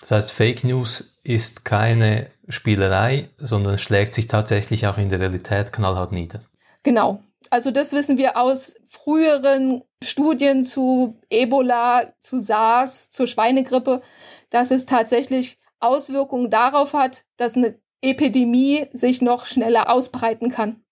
Das 0.00 0.10
heißt, 0.10 0.32
Fake 0.32 0.64
News 0.64 1.18
ist 1.22 1.64
keine 1.64 2.26
Spielerei, 2.48 3.28
sondern 3.36 3.78
schlägt 3.78 4.12
sich 4.12 4.26
tatsächlich 4.26 4.88
auch 4.88 4.98
in 4.98 5.08
der 5.08 5.20
Realität 5.20 5.72
knallhart 5.72 6.10
nieder. 6.10 6.40
Genau. 6.82 7.22
Also 7.48 7.70
das 7.70 7.92
wissen 7.92 8.18
wir 8.18 8.36
aus 8.36 8.74
früheren 8.88 9.84
Studien 10.02 10.64
zu 10.64 11.20
Ebola, 11.30 12.12
zu 12.20 12.40
SARS, 12.40 13.08
zur 13.10 13.28
Schweinegrippe, 13.28 14.02
dass 14.50 14.72
es 14.72 14.84
tatsächlich 14.84 15.58
Auswirkungen 15.78 16.50
darauf 16.50 16.92
hat, 16.92 17.22
dass 17.36 17.56
eine 17.56 17.78
Epidemie 18.02 18.88
sich 18.92 19.22
noch 19.22 19.46
schneller 19.46 19.90
ausbreiten 19.90 20.50
kann. 20.50 20.82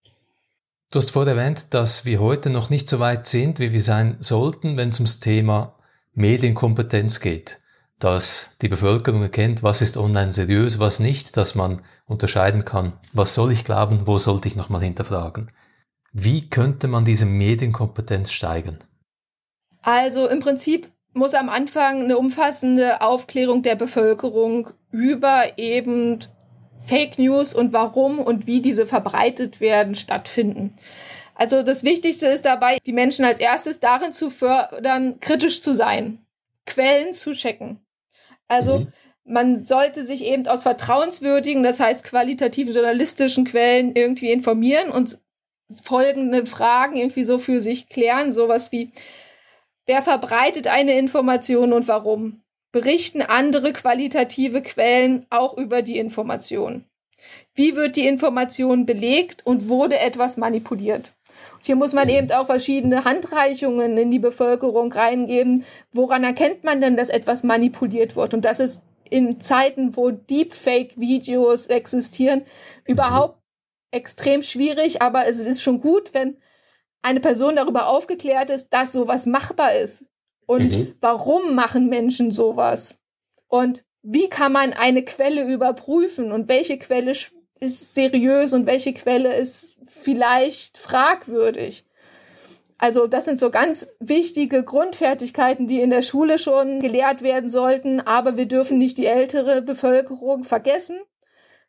Du 0.91 0.99
hast 0.99 1.11
vorher 1.11 1.37
erwähnt, 1.37 1.67
dass 1.75 2.07
wir 2.07 2.19
heute 2.19 2.49
noch 2.49 2.71
nicht 2.71 2.89
so 2.89 2.99
weit 2.99 3.27
sind, 3.27 3.59
wie 3.59 3.75
wir 3.75 3.83
sein 3.83 4.17
sollten, 4.21 4.79
wenn 4.79 4.89
es 4.89 4.99
ums 4.99 5.21
Thema 5.21 5.75
Medienkompetenz 6.15 7.21
geht. 7.21 7.61
Dass 7.99 8.57
die 8.63 8.69
Bevölkerung 8.69 9.21
erkennt, 9.21 9.63
was 9.63 9.83
ist 9.83 9.99
online 9.99 10.33
seriös, 10.33 10.79
was 10.79 10.99
nicht, 10.99 11.37
dass 11.37 11.55
man 11.55 11.83
unterscheiden 12.07 12.65
kann, 12.65 12.95
was 13.13 13.35
soll 13.35 13.53
ich 13.53 13.65
glauben, 13.67 14.07
wo 14.07 14.19
sollte 14.19 14.49
ich 14.49 14.57
nochmal 14.57 14.83
hinterfragen. 14.83 15.51
Wie 16.15 16.49
könnte 16.49 16.89
man 16.89 17.05
diese 17.05 17.27
Medienkompetenz 17.27 18.33
steigern? 18.33 18.79
Also 19.83 20.27
im 20.27 20.41
Prinzip 20.41 20.91
muss 21.13 21.35
am 21.35 21.51
Anfang 21.51 22.03
eine 22.05 22.17
umfassende 22.17 23.03
Aufklärung 23.03 23.63
der 23.63 23.77
Bevölkerung 23.77 24.71
über 24.91 25.59
eben 25.59 26.21
Fake 26.85 27.19
News 27.19 27.55
und 27.55 27.73
warum 27.73 28.19
und 28.19 28.47
wie 28.47 28.61
diese 28.61 28.87
verbreitet 28.87 29.61
werden 29.61 29.95
stattfinden. 29.95 30.75
Also 31.35 31.63
das 31.63 31.85
Wichtigste 31.85 32.27
ist 32.27 32.45
dabei, 32.45 32.79
die 32.85 32.93
Menschen 32.93 33.25
als 33.25 33.41
erstes 33.41 33.81
darin 33.81 34.13
zu 34.13 34.31
fördern, 34.31 35.21
kritisch 35.21 35.63
zu 35.63 35.75
sein, 35.75 36.25
Quellen 36.67 37.15
zu 37.15 37.33
checken. 37.33 37.81
Also 38.49 38.81
mhm. 38.81 38.93
man 39.25 39.65
sollte 39.65 40.05
sich 40.05 40.25
eben 40.25 40.47
aus 40.49 40.65
vertrauenswürdigen, 40.65 41.63
das 41.63 41.81
heißt 41.81 42.05
qualitativen 42.05 42.75
journalistischen 42.75 43.45
Quellen 43.45 43.95
irgendwie 43.95 44.33
informieren 44.33 44.91
und 44.91 45.19
folgende 45.85 46.47
Fragen 46.47 46.97
irgendwie 46.97 47.25
so 47.25 47.39
für 47.39 47.61
sich 47.61 47.89
klären, 47.89 48.33
sowas 48.33 48.73
wie 48.73 48.91
Wer 49.89 50.03
verbreitet 50.03 50.67
eine 50.67 50.99
Information 50.99 51.73
und 51.73 51.89
warum? 51.89 52.43
Berichten 52.79 53.23
andere 53.23 53.73
qualitative 53.73 54.63
Quellen 54.63 55.27
auch 55.31 55.59
über 55.59 55.83
die 55.83 55.99
Information? 55.99 56.85
Wie 57.53 57.75
wird 57.75 57.97
die 57.97 58.07
Information 58.07 58.87
belegt 58.87 59.45
und 59.45 59.69
wurde 59.69 59.99
etwas 59.99 60.37
manipuliert? 60.37 61.15
Und 61.55 61.67
hier 61.67 61.75
muss 61.75 61.93
man 61.93 62.09
eben 62.09 62.31
auch 62.31 62.47
verschiedene 62.47 63.05
Handreichungen 63.05 63.99
in 63.99 64.13
die 64.13 64.21
Bevölkerung 64.21 64.93
reingeben. 64.93 65.65
Woran 65.93 66.23
erkennt 66.23 66.63
man 66.63 66.81
denn, 66.81 66.97
dass 66.97 67.09
etwas 67.09 67.43
manipuliert 67.43 68.15
wird? 68.15 68.33
Und 68.33 68.45
das 68.45 68.61
ist 68.61 68.83
in 69.11 69.41
Zeiten, 69.41 69.97
wo 69.97 70.13
Deepfake-Videos 70.13 71.67
existieren, 71.67 72.43
überhaupt 72.87 73.43
extrem 73.91 74.43
schwierig. 74.43 75.03
Aber 75.03 75.27
es 75.27 75.41
ist 75.41 75.63
schon 75.63 75.81
gut, 75.81 76.15
wenn 76.15 76.37
eine 77.03 77.19
Person 77.19 77.57
darüber 77.57 77.89
aufgeklärt 77.89 78.51
ist, 78.51 78.69
dass 78.69 78.93
sowas 78.93 79.27
machbar 79.27 79.75
ist. 79.75 80.05
Und 80.49 80.79
mhm. 80.79 80.95
warum 81.03 81.55
machen 81.55 81.91
Menschen 81.91 82.31
sowas? 82.31 83.01
Und 83.49 83.85
wie 84.03 84.31
kann 84.31 84.51
man 84.51 84.73
eine 84.73 85.05
Quelle 85.05 85.47
überprüfen 85.47 86.33
und 86.33 86.49
welche 86.49 86.79
Quelle 86.79 87.13
ist 87.61 87.95
seriös 87.95 88.55
und 88.55 88.65
welche 88.65 88.95
Quelle 88.95 89.37
ist 89.37 89.77
vielleicht 89.85 90.79
fragwürdig? 90.79 91.85
Also 92.79 93.07
das 93.07 93.27
sind 93.27 93.39
so 93.39 93.51
ganz 93.51 93.89
wichtige 94.01 94.65
Grundfertigkeiten, 94.65 95.67
die 95.67 95.83
in 95.83 95.91
der 95.91 96.01
Schule 96.01 96.39
schon 96.39 96.81
gelehrt 96.81 97.21
werden 97.21 97.51
sollten, 97.51 98.01
aber 98.01 98.39
wir 98.39 98.47
dürfen 98.47 98.79
nicht 98.79 98.97
die 98.97 99.07
ältere 99.07 99.61
Bevölkerung 99.61 100.45
vergessen, 100.45 100.99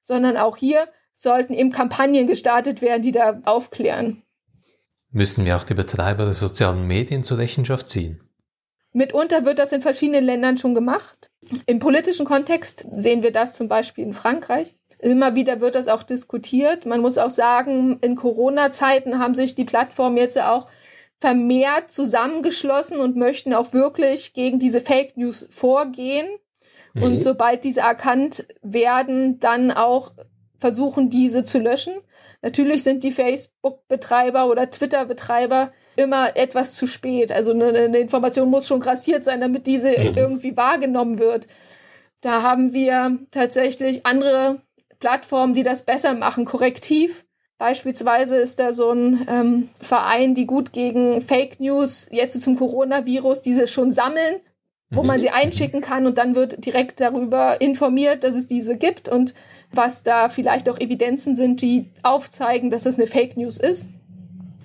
sondern 0.02 0.38
auch 0.38 0.56
hier 0.56 0.88
sollten 1.14 1.54
eben 1.54 1.72
Kampagnen 1.72 2.28
gestartet 2.28 2.82
werden, 2.82 3.02
die 3.02 3.12
da 3.12 3.42
aufklären. 3.44 4.24
Müssen 5.12 5.44
wir 5.44 5.58
auch 5.58 5.66
die 5.66 5.74
Betreiber 5.74 6.24
der 6.24 6.34
sozialen 6.34 6.88
Medien 6.88 7.26
zur 7.26 7.40
Rechenschaft 7.40 7.90
ziehen? 7.90 8.22
Mitunter 8.92 9.46
wird 9.46 9.60
das 9.60 9.72
in 9.72 9.82
verschiedenen 9.82 10.26
Ländern 10.26 10.58
schon 10.58 10.74
gemacht. 10.74 11.30
Im 11.68 11.80
politischen 11.80 12.26
Kontext 12.26 12.86
sehen 12.92 13.24
wir 13.24 13.32
das 13.32 13.56
zum 13.56 13.68
Beispiel 13.68 14.04
in 14.04 14.14
Frankreich. 14.14 14.76
Immer 15.00 15.36
wieder 15.36 15.62
wird 15.62 15.76
das 15.76 15.88
auch 15.88 16.04
diskutiert. 16.04 16.86
Man 16.86 17.02
muss 17.02 17.18
auch 17.18 17.30
sagen, 17.30 18.00
in 18.02 18.16
Corona-Zeiten 18.16 19.20
haben 19.20 19.36
sich 19.36 19.56
die 19.56 19.64
Plattformen 19.64 20.18
jetzt 20.18 20.40
auch 20.42 20.66
vermehrt 21.22 21.92
zusammengeschlossen 21.92 23.00
und 23.00 23.16
möchten 23.16 23.54
auch 23.54 23.74
wirklich 23.74 24.34
gegen 24.34 24.60
diese 24.60 24.82
Fake 24.82 25.18
News 25.18 25.48
vorgehen. 25.52 26.28
Mhm. 26.94 27.04
Und 27.04 27.18
sobald 27.20 27.64
diese 27.64 27.82
erkannt 27.82 28.48
werden, 28.62 29.40
dann 29.40 29.72
auch 29.72 30.12
versuchen, 30.60 31.10
diese 31.10 31.44
zu 31.44 31.60
löschen. 31.60 31.94
Natürlich 32.42 32.84
sind 32.84 33.04
die 33.04 33.12
Facebook-Betreiber 33.12 34.48
oder 34.48 34.70
Twitter-Betreiber 34.70 35.72
immer 35.96 36.36
etwas 36.36 36.76
zu 36.76 36.88
spät. 36.88 37.32
Also 37.32 37.52
eine, 37.52 37.68
eine, 37.68 37.98
Information 37.98 38.50
muss 38.50 38.68
schon 38.68 38.80
grassiert 38.80 39.24
sein, 39.24 39.42
damit 39.42 39.68
diese 39.68 39.90
mhm. 39.90 40.16
irgendwie 40.16 40.56
wahrgenommen 40.56 41.20
wird. 41.20 41.48
Da 42.22 42.42
haben 42.42 42.74
wir 42.74 43.18
tatsächlich 43.32 44.06
andere 44.06 44.62
Plattformen, 45.00 45.54
die 45.54 45.64
das 45.64 45.84
besser 45.84 46.14
machen. 46.14 46.46
Korrektiv 46.46 47.26
beispielsweise 47.58 48.36
ist 48.36 48.60
da 48.60 48.74
so 48.74 48.92
ein 48.92 49.26
ähm, 49.30 49.70
Verein, 49.82 50.34
die 50.34 50.46
gut 50.46 50.74
gegen 50.74 51.22
Fake 51.22 51.60
News 51.60 52.08
jetzt 52.12 52.40
zum 52.42 52.56
Coronavirus 52.56 53.42
diese 53.42 53.68
schon 53.68 53.92
sammeln 53.92 54.42
wo 54.92 55.04
man 55.04 55.18
mhm. 55.18 55.22
sie 55.22 55.30
einschicken 55.30 55.82
kann 55.82 56.06
und 56.06 56.18
dann 56.18 56.36
wird 56.36 56.66
direkt 56.66 57.00
darüber 57.00 57.62
informiert, 57.62 58.24
dass 58.24 58.36
es 58.36 58.48
diese 58.48 58.76
gibt 58.76 59.08
und 59.08 59.34
was 59.72 60.04
da 60.04 60.30
vielleicht 60.30 60.70
auch 60.70 60.80
Evidenzen 60.80 61.36
sind, 61.36 61.62
die 61.62 61.92
aufzeigen, 62.02 62.70
dass 62.70 62.86
es 62.86 62.98
eine 62.98 63.08
Fake 63.08 63.38
News 63.38 63.58
ist. 63.58 63.90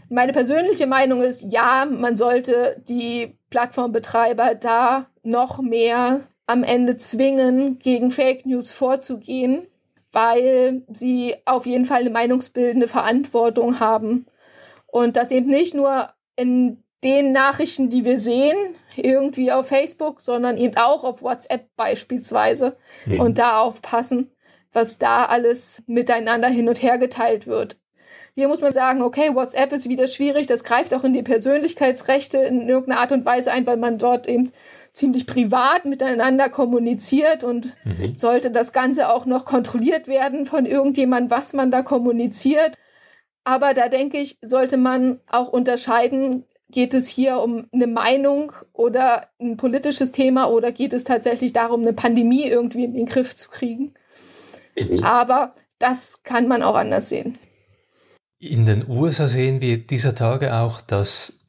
Meine 0.09 0.33
persönliche 0.33 0.87
Meinung 0.87 1.21
ist, 1.21 1.53
ja, 1.53 1.87
man 1.87 2.17
sollte 2.17 2.83
die 2.89 3.37
Plattformbetreiber 3.51 4.55
da 4.55 5.07
noch 5.23 5.61
mehr 5.61 6.21
am 6.47 6.63
Ende 6.63 6.97
zwingen, 6.97 7.79
gegen 7.79 8.11
Fake 8.11 8.47
News 8.47 8.71
vorzugehen, 8.71 9.67
weil 10.13 10.83
sie 10.93 11.35
auf 11.47 11.67
jeden 11.67 11.85
Fall 11.85 12.01
eine 12.01 12.11
meinungsbildende 12.11 12.89
Verantwortung 12.89 13.81
haben 13.81 14.27
und 14.87 15.17
das 15.17 15.31
eben 15.31 15.47
nicht 15.49 15.75
nur 15.75 16.09
in 16.37 16.84
den 17.05 17.33
Nachrichten, 17.33 17.91
die 17.91 18.05
wir 18.05 18.19
sehen, 18.19 18.57
irgendwie 18.97 19.53
auf 19.53 19.69
Facebook, 19.69 20.21
sondern 20.21 20.57
eben 20.57 20.77
auch 20.77 21.05
auf 21.05 21.23
WhatsApp 21.23 21.69
beispielsweise 21.77 22.77
mhm. 23.07 23.21
und 23.21 23.39
da 23.39 23.61
aufpassen, 23.61 24.31
was 24.73 24.99
da 24.99 25.27
alles 25.27 25.83
miteinander 25.87 26.49
hin 26.49 26.69
und 26.69 26.83
her 26.83 26.99
geteilt 26.99 27.47
wird. 27.47 27.77
Hier 28.37 28.49
muss 28.49 28.61
man 28.61 28.73
sagen, 28.73 29.03
okay, 29.03 29.35
WhatsApp 29.35 29.73
ist 29.73 29.89
wieder 29.89 30.09
schwierig, 30.09 30.49
das 30.49 30.65
greift 30.65 30.93
auch 30.93 31.05
in 31.05 31.13
die 31.13 31.23
Persönlichkeitsrechte 31.23 32.39
in 32.39 32.69
irgendeiner 32.69 33.01
Art 33.01 33.13
und 33.13 33.25
Weise 33.25 33.53
ein, 33.53 33.65
weil 33.67 33.77
man 33.77 33.99
dort 33.99 34.29
eben 34.29 34.51
ziemlich 34.93 35.27
privat 35.27 35.85
miteinander 35.85 36.49
kommuniziert 36.49 37.45
und 37.45 37.77
mhm. 37.85 38.13
sollte 38.13 38.51
das 38.51 38.73
Ganze 38.73 39.09
auch 39.09 39.27
noch 39.27 39.45
kontrolliert 39.45 40.09
werden 40.09 40.47
von 40.47 40.67
irgendjemand, 40.67 41.31
was 41.31 41.53
man 41.53 41.71
da 41.71 41.83
kommuniziert. 41.83 42.77
Aber 43.45 43.75
da 43.75 43.89
denke 43.89 44.19
ich, 44.19 44.39
sollte 44.41 44.79
man 44.79 45.21
auch 45.31 45.49
unterscheiden, 45.49 46.45
geht 46.71 46.95
es 46.95 47.09
hier 47.09 47.39
um 47.39 47.67
eine 47.73 47.87
Meinung 47.87 48.53
oder 48.73 49.29
ein 49.41 49.57
politisches 49.57 50.13
Thema 50.13 50.47
oder 50.47 50.73
geht 50.73 50.93
es 50.93 51.05
tatsächlich 51.05 51.53
darum, 51.53 51.83
eine 51.83 51.93
Pandemie 51.93 52.45
irgendwie 52.45 52.85
in 52.85 52.95
den 52.95 53.07
Griff 53.07 53.35
zu 53.35 53.51
kriegen. 53.51 53.95
Mhm. 54.79 55.05
Aber 55.05 55.55
das 55.79 56.23
kann 56.23 56.49
man 56.49 56.63
auch 56.63 56.75
anders 56.75 57.09
sehen. 57.09 57.39
In 58.39 58.67
den 58.67 58.89
USA 58.89 59.29
sehen 59.29 59.61
wir 59.61 59.79
dieser 59.79 60.15
Tage 60.15 60.55
auch, 60.55 60.81
dass 60.81 61.41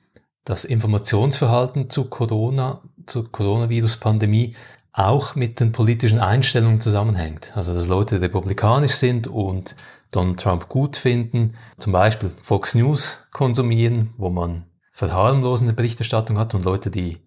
das 0.43 0.63
Informationsverhalten 0.63 1.89
zu 1.89 2.05
Corona, 2.09 2.81
zur 3.05 3.31
Coronavirus-Pandemie 3.31 4.55
auch 4.93 5.35
mit 5.35 5.59
den 5.59 5.71
politischen 5.71 6.19
Einstellungen 6.19 6.79
zusammenhängt. 6.79 7.51
Also, 7.55 7.73
dass 7.73 7.87
Leute 7.87 8.21
republikanisch 8.21 8.93
sind 8.93 9.27
und 9.27 9.75
Donald 10.11 10.39
Trump 10.39 10.69
gut 10.69 10.95
finden, 10.95 11.55
zum 11.77 11.91
Beispiel 11.91 12.31
Fox 12.41 12.75
News 12.75 13.25
konsumieren, 13.31 14.13
wo 14.17 14.29
man 14.29 14.65
verharmlosende 14.95 15.73
Berichterstattung 15.73 16.39
hat 16.39 16.53
und 16.53 16.63
Leute, 16.63 16.89
die 16.89 17.17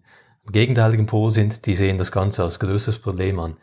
im 0.43 0.51
gegenteiligen 0.51 1.05
Pol 1.05 1.29
sind, 1.29 1.67
die 1.67 1.75
sehen 1.75 1.99
das 1.99 2.11
Ganze 2.11 2.43
als 2.43 2.59
größtes 2.59 2.97
Problem 2.97 3.39
an. 3.39 3.57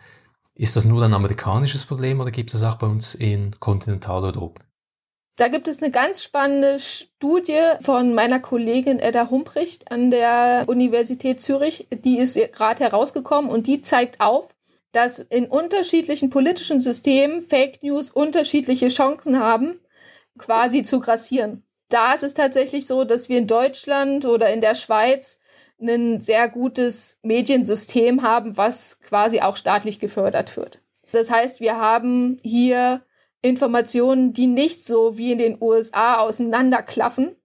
Ist 0.54 0.76
das 0.76 0.84
nur 0.84 1.02
ein 1.02 1.12
amerikanisches 1.12 1.84
Problem 1.84 2.20
oder 2.20 2.30
gibt 2.30 2.54
es 2.54 2.62
auch 2.62 2.76
bei 2.76 2.86
uns 2.86 3.16
in 3.16 3.58
Kontinentaleuropa? 3.58 4.62
Da 5.34 5.48
gibt 5.48 5.66
es 5.66 5.82
eine 5.82 5.90
ganz 5.90 6.22
spannende 6.22 6.78
Studie 6.78 7.60
von 7.80 8.14
meiner 8.14 8.38
Kollegin 8.38 9.00
Edda 9.00 9.28
Humpricht 9.28 9.90
an 9.90 10.12
der 10.12 10.64
Universität 10.68 11.40
Zürich. 11.40 11.88
Die 11.90 12.18
ist 12.18 12.36
gerade 12.52 12.84
herausgekommen 12.84 13.50
und 13.50 13.66
die 13.66 13.82
zeigt 13.82 14.20
auf, 14.20 14.54
dass 14.92 15.18
in 15.18 15.46
unterschiedlichen 15.46 16.30
politischen 16.30 16.80
Systemen 16.80 17.42
Fake 17.42 17.82
News 17.82 18.10
unterschiedliche 18.10 18.86
Chancen 18.86 19.40
haben, 19.40 19.80
quasi 20.38 20.84
zu 20.84 21.00
grassieren. 21.00 21.65
Da 21.88 22.14
ist 22.14 22.22
es 22.22 22.34
tatsächlich 22.34 22.86
so, 22.86 23.04
dass 23.04 23.28
wir 23.28 23.38
in 23.38 23.46
Deutschland 23.46 24.24
oder 24.24 24.52
in 24.52 24.60
der 24.60 24.74
Schweiz 24.74 25.38
ein 25.80 26.20
sehr 26.20 26.48
gutes 26.48 27.18
Mediensystem 27.22 28.22
haben, 28.22 28.56
was 28.56 29.00
quasi 29.00 29.40
auch 29.40 29.56
staatlich 29.56 29.98
gefördert 29.98 30.56
wird. 30.56 30.80
Das 31.12 31.30
heißt, 31.30 31.60
wir 31.60 31.76
haben 31.76 32.40
hier 32.42 33.02
Informationen, 33.42 34.32
die 34.32 34.46
nicht 34.46 34.82
so 34.82 35.16
wie 35.18 35.32
in 35.32 35.38
den 35.38 35.58
USA 35.60 36.18
auseinanderklaffen. 36.18 37.36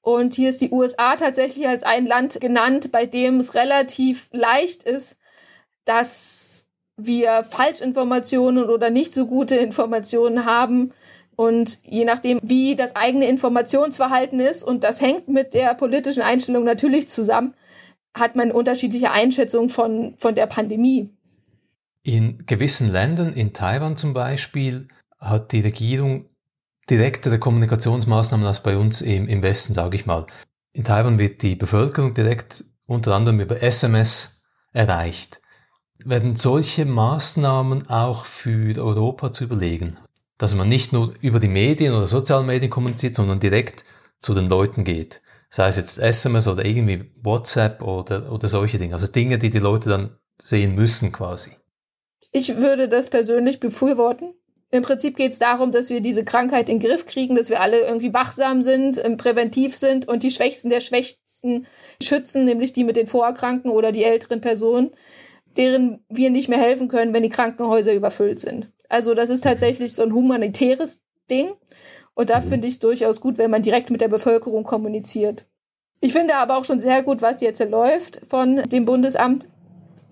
Und 0.00 0.34
hier 0.34 0.50
ist 0.50 0.60
die 0.60 0.70
USA 0.70 1.16
tatsächlich 1.16 1.66
als 1.66 1.82
ein 1.82 2.06
Land 2.06 2.40
genannt, 2.40 2.92
bei 2.92 3.06
dem 3.06 3.40
es 3.40 3.54
relativ 3.54 4.28
leicht 4.32 4.82
ist, 4.82 5.16
dass 5.84 6.66
wir 6.96 7.44
Falschinformationen 7.44 8.68
oder 8.68 8.90
nicht 8.90 9.14
so 9.14 9.26
gute 9.26 9.56
Informationen 9.56 10.44
haben. 10.44 10.92
Und 11.42 11.80
je 11.82 12.04
nachdem, 12.04 12.38
wie 12.44 12.76
das 12.76 12.94
eigene 12.94 13.26
Informationsverhalten 13.28 14.38
ist, 14.38 14.62
und 14.62 14.84
das 14.84 15.00
hängt 15.00 15.26
mit 15.26 15.54
der 15.54 15.74
politischen 15.74 16.22
Einstellung 16.22 16.62
natürlich 16.62 17.08
zusammen, 17.08 17.54
hat 18.14 18.36
man 18.36 18.52
unterschiedliche 18.52 19.10
Einschätzungen 19.10 19.68
von, 19.68 20.14
von 20.18 20.36
der 20.36 20.46
Pandemie. 20.46 21.10
In 22.04 22.46
gewissen 22.46 22.92
Ländern, 22.92 23.32
in 23.32 23.52
Taiwan 23.52 23.96
zum 23.96 24.14
Beispiel, 24.14 24.86
hat 25.18 25.50
die 25.50 25.62
Regierung 25.62 26.26
direktere 26.88 27.40
Kommunikationsmaßnahmen 27.40 28.46
als 28.46 28.62
bei 28.62 28.76
uns 28.76 29.00
im, 29.00 29.26
im 29.26 29.42
Westen, 29.42 29.74
sage 29.74 29.96
ich 29.96 30.06
mal. 30.06 30.26
In 30.72 30.84
Taiwan 30.84 31.18
wird 31.18 31.42
die 31.42 31.56
Bevölkerung 31.56 32.12
direkt 32.12 32.62
unter 32.86 33.16
anderem 33.16 33.40
über 33.40 33.60
SMS 33.60 34.42
erreicht. 34.72 35.42
Werden 36.04 36.36
solche 36.36 36.84
Maßnahmen 36.84 37.88
auch 37.88 38.26
für 38.26 38.80
Europa 38.80 39.32
zu 39.32 39.42
überlegen? 39.42 39.96
Dass 40.42 40.56
man 40.56 40.68
nicht 40.68 40.92
nur 40.92 41.14
über 41.20 41.38
die 41.38 41.46
Medien 41.46 41.94
oder 41.94 42.06
sozialen 42.06 42.46
Medien 42.46 42.68
kommuniziert, 42.68 43.14
sondern 43.14 43.38
direkt 43.38 43.84
zu 44.18 44.34
den 44.34 44.48
Leuten 44.48 44.82
geht. 44.82 45.22
Sei 45.50 45.68
es 45.68 45.76
jetzt 45.76 46.00
SMS 46.00 46.48
oder 46.48 46.64
irgendwie 46.64 47.12
WhatsApp 47.22 47.80
oder, 47.80 48.32
oder 48.32 48.48
solche 48.48 48.76
Dinge. 48.76 48.94
Also 48.94 49.06
Dinge, 49.06 49.38
die 49.38 49.50
die 49.50 49.60
Leute 49.60 49.88
dann 49.88 50.16
sehen 50.42 50.74
müssen 50.74 51.12
quasi. 51.12 51.52
Ich 52.32 52.56
würde 52.56 52.88
das 52.88 53.08
persönlich 53.08 53.60
befürworten. 53.60 54.34
Im 54.72 54.82
Prinzip 54.82 55.16
geht 55.16 55.30
es 55.30 55.38
darum, 55.38 55.70
dass 55.70 55.90
wir 55.90 56.00
diese 56.00 56.24
Krankheit 56.24 56.68
in 56.68 56.80
den 56.80 56.88
Griff 56.88 57.06
kriegen, 57.06 57.36
dass 57.36 57.48
wir 57.48 57.60
alle 57.60 57.78
irgendwie 57.78 58.12
wachsam 58.12 58.64
sind, 58.64 59.00
ähm, 59.04 59.16
präventiv 59.16 59.76
sind 59.76 60.08
und 60.08 60.24
die 60.24 60.32
Schwächsten 60.32 60.70
der 60.70 60.80
Schwächsten 60.80 61.68
schützen, 62.02 62.44
nämlich 62.44 62.72
die 62.72 62.82
mit 62.82 62.96
den 62.96 63.06
Vorerkrankten 63.06 63.70
oder 63.70 63.92
die 63.92 64.02
älteren 64.02 64.40
Personen, 64.40 64.90
deren 65.56 66.04
wir 66.08 66.30
nicht 66.30 66.48
mehr 66.48 66.58
helfen 66.58 66.88
können, 66.88 67.14
wenn 67.14 67.22
die 67.22 67.28
Krankenhäuser 67.28 67.94
überfüllt 67.94 68.40
sind. 68.40 68.72
Also 68.92 69.14
das 69.14 69.30
ist 69.30 69.42
tatsächlich 69.42 69.94
so 69.94 70.02
ein 70.02 70.12
humanitäres 70.12 71.02
Ding. 71.30 71.52
Und 72.14 72.28
da 72.28 72.42
finde 72.42 72.66
ich 72.66 72.74
es 72.74 72.78
durchaus 72.78 73.22
gut, 73.22 73.38
wenn 73.38 73.50
man 73.50 73.62
direkt 73.62 73.90
mit 73.90 74.02
der 74.02 74.08
Bevölkerung 74.08 74.64
kommuniziert. 74.64 75.46
Ich 76.00 76.12
finde 76.12 76.34
aber 76.34 76.58
auch 76.58 76.66
schon 76.66 76.78
sehr 76.78 77.02
gut, 77.02 77.22
was 77.22 77.40
jetzt 77.40 77.64
läuft 77.70 78.20
von 78.28 78.56
dem 78.56 78.84
Bundesamt 78.84 79.48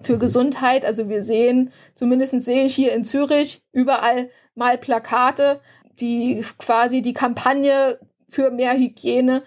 für 0.00 0.18
Gesundheit. 0.18 0.86
Also 0.86 1.10
wir 1.10 1.22
sehen, 1.22 1.72
zumindest 1.94 2.40
sehe 2.40 2.64
ich 2.64 2.74
hier 2.74 2.92
in 2.92 3.04
Zürich 3.04 3.62
überall 3.72 4.30
mal 4.54 4.78
Plakate, 4.78 5.60
die 6.00 6.42
quasi 6.58 7.02
die 7.02 7.12
Kampagne 7.12 7.98
für 8.28 8.50
mehr 8.50 8.72
Hygiene 8.72 9.42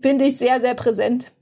finde 0.00 0.26
ich 0.26 0.36
sehr, 0.36 0.60
sehr 0.60 0.74
präsent. 0.74 1.32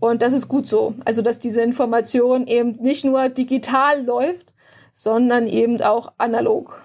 Und 0.00 0.20
das 0.20 0.34
ist 0.34 0.48
gut 0.48 0.68
so. 0.68 0.94
Also, 1.06 1.22
dass 1.22 1.38
diese 1.38 1.62
Information 1.62 2.46
eben 2.46 2.76
nicht 2.82 3.06
nur 3.06 3.30
digital 3.30 4.04
läuft, 4.04 4.53
sondern 4.94 5.48
eben 5.48 5.82
auch 5.82 6.12
analog. 6.18 6.80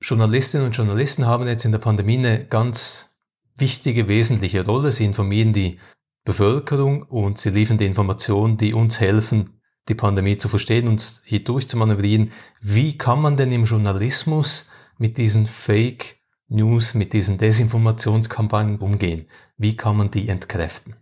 Journalistinnen 0.00 0.66
und 0.66 0.72
Journalisten 0.72 1.26
haben 1.26 1.46
jetzt 1.46 1.64
in 1.64 1.70
der 1.70 1.78
Pandemie 1.78 2.16
eine 2.16 2.44
ganz 2.44 3.14
wichtige, 3.56 4.08
wesentliche 4.08 4.64
Rolle. 4.64 4.90
Sie 4.90 5.04
informieren 5.04 5.52
die 5.52 5.78
Bevölkerung 6.24 7.02
und 7.02 7.38
sie 7.38 7.50
liefern 7.50 7.78
die 7.78 7.84
Informationen, 7.84 8.56
die 8.56 8.72
uns 8.72 8.98
helfen, 8.98 9.60
die 9.88 9.94
Pandemie 9.94 10.38
zu 10.38 10.48
verstehen, 10.48 10.88
uns 10.88 11.22
hier 11.24 11.44
durchzumanövrieren. 11.44 12.32
Wie 12.62 12.96
kann 12.96 13.20
man 13.20 13.36
denn 13.36 13.52
im 13.52 13.66
Journalismus 13.66 14.70
mit 14.98 15.18
diesen 15.18 15.46
Fake 15.46 16.16
News, 16.48 16.94
mit 16.94 17.12
diesen 17.12 17.36
Desinformationskampagnen 17.36 18.78
umgehen? 18.78 19.28
Wie 19.58 19.76
kann 19.76 19.98
man 19.98 20.10
die 20.10 20.28
entkräften? 20.28 20.96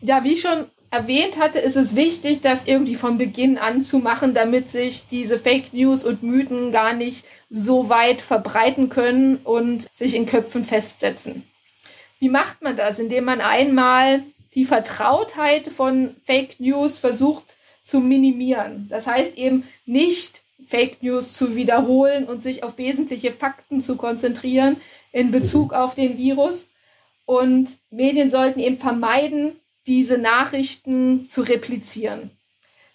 Ja, 0.00 0.22
wie 0.22 0.36
schon 0.36 0.66
erwähnt 0.92 1.38
hatte, 1.38 1.58
ist 1.58 1.76
es 1.76 1.96
wichtig, 1.96 2.42
das 2.42 2.66
irgendwie 2.66 2.96
von 2.96 3.16
Beginn 3.16 3.56
an 3.56 3.80
zu 3.80 3.98
machen, 3.98 4.34
damit 4.34 4.68
sich 4.68 5.06
diese 5.06 5.38
Fake 5.38 5.72
News 5.72 6.04
und 6.04 6.22
Mythen 6.22 6.70
gar 6.70 6.92
nicht 6.92 7.24
so 7.48 7.88
weit 7.88 8.20
verbreiten 8.20 8.90
können 8.90 9.38
und 9.42 9.86
sich 9.94 10.14
in 10.14 10.26
Köpfen 10.26 10.64
festsetzen. 10.64 11.44
Wie 12.18 12.28
macht 12.28 12.60
man 12.60 12.76
das? 12.76 12.98
Indem 12.98 13.24
man 13.24 13.40
einmal 13.40 14.22
die 14.54 14.66
Vertrautheit 14.66 15.68
von 15.68 16.14
Fake 16.24 16.60
News 16.60 16.98
versucht 16.98 17.56
zu 17.82 18.00
minimieren. 18.00 18.86
Das 18.90 19.06
heißt 19.06 19.38
eben 19.38 19.64
nicht 19.86 20.42
Fake 20.66 21.02
News 21.02 21.32
zu 21.32 21.56
wiederholen 21.56 22.26
und 22.26 22.42
sich 22.42 22.64
auf 22.64 22.76
wesentliche 22.76 23.32
Fakten 23.32 23.80
zu 23.80 23.96
konzentrieren 23.96 24.76
in 25.10 25.30
Bezug 25.30 25.72
auf 25.72 25.94
den 25.94 26.18
Virus. 26.18 26.68
Und 27.24 27.78
Medien 27.90 28.28
sollten 28.28 28.60
eben 28.60 28.78
vermeiden, 28.78 29.56
diese 29.86 30.18
Nachrichten 30.18 31.28
zu 31.28 31.42
replizieren. 31.42 32.30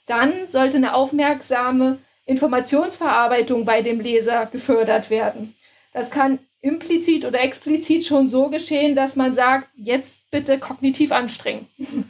Dann 0.06 0.48
sollte 0.48 0.78
eine 0.78 0.94
aufmerksame 0.94 2.00
Informationsverarbeitung 2.26 3.66
bei 3.66 3.82
dem 3.82 4.00
Leser 4.00 4.46
gefördert 4.46 5.10
werden. 5.10 5.56
Das 5.94 6.12
kann 6.12 6.40
implizit 6.62 7.26
oder 7.26 7.42
explizit 7.42 8.06
schon 8.06 8.30
so 8.30 8.50
geschehen, 8.50 8.96
dass 8.96 9.16
man 9.16 9.34
sagt, 9.34 9.70
jetzt 9.76 10.30
bitte 10.32 10.60
kognitiv 10.60 11.12
anstrengen. 11.12 11.68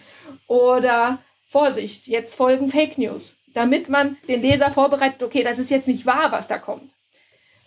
oder 0.47 1.19
Vorsicht, 1.49 2.07
jetzt 2.07 2.35
folgen 2.35 2.67
Fake 2.67 2.97
News, 2.97 3.37
damit 3.53 3.89
man 3.89 4.17
den 4.27 4.41
Leser 4.41 4.71
vorbereitet, 4.71 5.23
okay, 5.23 5.43
das 5.43 5.59
ist 5.59 5.71
jetzt 5.71 5.87
nicht 5.87 6.05
wahr, 6.05 6.31
was 6.31 6.47
da 6.47 6.57
kommt. 6.57 6.91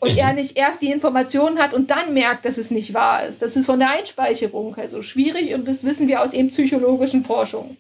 Und 0.00 0.16
er 0.16 0.32
nicht 0.32 0.56
erst 0.56 0.80
die 0.80 0.90
Informationen 0.90 1.58
hat 1.58 1.74
und 1.74 1.90
dann 1.90 2.14
merkt, 2.14 2.46
dass 2.46 2.56
es 2.56 2.70
nicht 2.70 2.94
wahr 2.94 3.26
ist. 3.26 3.42
Das 3.42 3.54
ist 3.54 3.66
von 3.66 3.78
der 3.78 3.90
Einspeicherung 3.90 4.74
also 4.76 5.02
schwierig 5.02 5.52
und 5.54 5.68
das 5.68 5.84
wissen 5.84 6.08
wir 6.08 6.22
aus 6.22 6.32
eben 6.32 6.48
psychologischen 6.48 7.22
Forschungen. 7.22 7.76